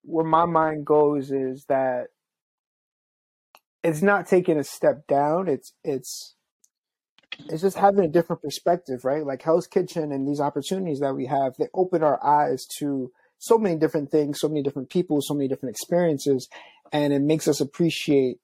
[0.05, 2.09] where my mind goes is that
[3.83, 5.49] it's not taking a step down.
[5.49, 6.35] It's it's
[7.49, 9.25] it's just having a different perspective, right?
[9.25, 13.59] Like Hell's Kitchen and these opportunities that we have, they open our eyes to so
[13.59, 16.49] many different things, so many different people, so many different experiences,
[16.93, 18.39] and it makes us appreciate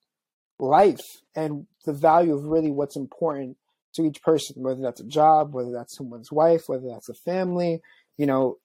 [0.59, 3.57] life and the value of really what's important
[3.95, 7.81] to each person, whether that's a job, whether that's someone's wife, whether that's a family,
[8.19, 8.57] you know,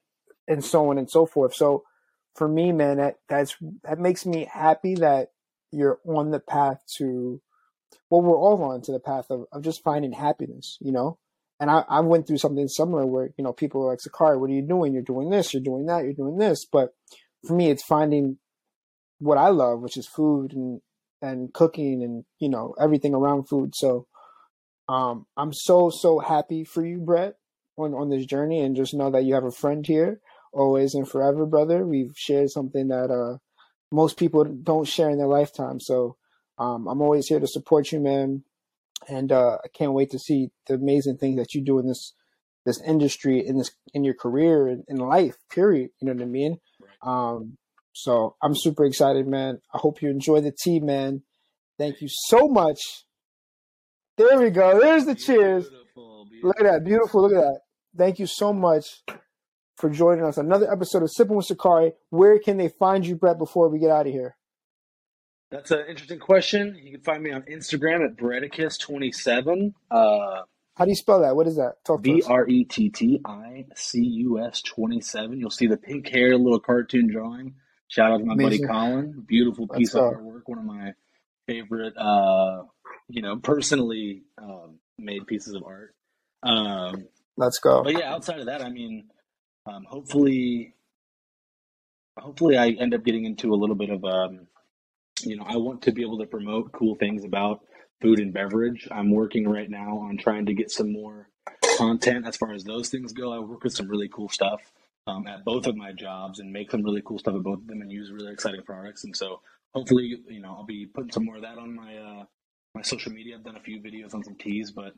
[0.47, 1.53] and so on and so forth.
[1.55, 1.83] So
[2.35, 5.29] for me, man, that that's that makes me happy that
[5.71, 7.41] you're on the path to
[8.09, 11.17] well, we're all on to the path of, of just finding happiness, you know.
[11.59, 14.49] And I, I went through something similar where, you know, people are like, Sakari, what
[14.49, 14.93] are you doing?
[14.93, 16.65] You're doing this, you're doing that, you're doing this.
[16.69, 16.93] But
[17.47, 18.37] for me, it's finding
[19.19, 20.81] what I love, which is food and,
[21.21, 23.71] and cooking and, you know, everything around food.
[23.73, 24.07] So
[24.89, 27.35] um, I'm so, so happy for you, Brett,
[27.77, 28.61] on, on this journey.
[28.61, 30.19] And just know that you have a friend here,
[30.55, 31.85] always and forever, brother.
[31.85, 33.37] We've shared something that uh,
[33.91, 35.79] most people don't share in their lifetime.
[35.79, 36.17] So
[36.57, 38.43] um, I'm always here to support you, man.
[39.07, 42.13] And uh, I can't wait to see the amazing things that you do in this
[42.65, 45.35] this industry, in this in your career, in, in life.
[45.51, 45.89] Period.
[46.01, 46.57] You know what I mean?
[47.03, 47.57] Um,
[47.93, 49.59] so I'm super excited, man.
[49.73, 51.21] I hope you enjoy the tea, man.
[51.77, 52.79] Thank you so much.
[54.17, 54.79] There we go.
[54.79, 55.69] There's the cheers.
[55.69, 56.85] Beautiful, Look at that.
[56.85, 57.21] Beautiful.
[57.21, 57.59] Look at that.
[57.97, 59.03] Thank you so much
[59.77, 60.37] for joining us.
[60.37, 61.93] Another episode of Sipping with Sakari.
[62.09, 64.35] Where can they find you, Brett, before we get out of here?
[65.51, 66.77] That's an interesting question.
[66.81, 69.73] You can find me on Instagram at Bretticus27.
[69.91, 70.41] Uh,
[70.75, 71.35] How do you spell that?
[71.35, 71.75] What is that?
[71.85, 72.23] Talk to B.
[72.27, 75.39] R E T T I C U S 27.
[75.39, 77.55] You'll see the pink hair, little cartoon drawing.
[77.87, 78.67] Shout out to my Amazing.
[78.67, 79.23] buddy Colin.
[79.27, 80.17] Beautiful piece of go.
[80.19, 80.41] artwork.
[80.45, 80.93] One of my
[81.47, 82.63] favorite, uh,
[83.07, 85.93] you know, personally um, made pieces of art.
[86.41, 87.07] Um,
[87.37, 87.83] Let's go.
[87.83, 89.09] but yeah, outside of that, I mean,
[89.65, 90.73] um, hopefully,
[92.17, 94.47] hopefully, I end up getting into a little bit of, um,
[95.21, 97.61] you know, I want to be able to promote cool things about
[98.01, 98.87] food and beverage.
[98.91, 101.29] I'm working right now on trying to get some more
[101.77, 103.33] content as far as those things go.
[103.33, 104.61] I work with some really cool stuff
[105.07, 107.67] um, at both of my jobs and make some really cool stuff at both of
[107.67, 109.03] them and use really exciting products.
[109.03, 109.41] And so,
[109.73, 112.23] hopefully, you know, I'll be putting some more of that on my uh,
[112.73, 113.35] my social media.
[113.35, 114.93] I've done a few videos on some teas, but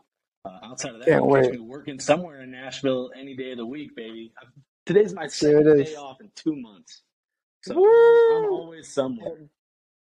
[0.48, 1.52] uh, outside of that, Can't catch wait.
[1.52, 4.34] me working somewhere in Nashville any day of the week, baby.
[4.42, 4.46] i
[4.86, 5.96] today's my There second it day is.
[5.96, 7.04] off in two months,
[7.62, 8.50] so I'm, I'm Woo!
[8.52, 9.36] always somewhere.
[9.38, 9.50] And,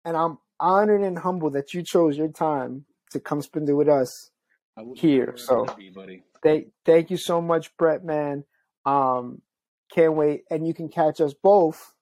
[0.04, 3.88] and I'm honored and humbled that you chose your time to come spend it with
[3.88, 4.30] us
[4.76, 5.26] I wouldn't be here.
[5.32, 6.24] where I So be, buddy.
[6.42, 8.44] thank thank you so much, Brett, man.
[8.86, 9.42] Um,
[9.92, 10.42] can't wait.
[10.50, 11.92] And you can catch us both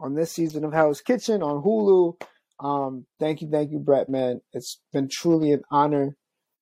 [0.00, 2.20] on this season of Hell's Kitchen on Hulu.
[2.60, 4.40] Um, thank you, thank you, Brett, man.
[4.52, 6.16] It's been truly an honor.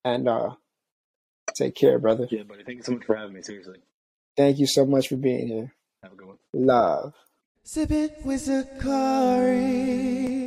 [0.05, 0.51] And uh,
[1.55, 2.27] take care, brother.
[2.31, 2.63] Yeah, buddy.
[2.65, 3.43] Thank you so much for having me.
[3.43, 3.79] Seriously,
[4.37, 5.73] Thank you so much for being here.
[6.03, 6.37] have a good one.
[6.53, 7.15] Love.
[7.63, 10.46] Sipping with Sakari.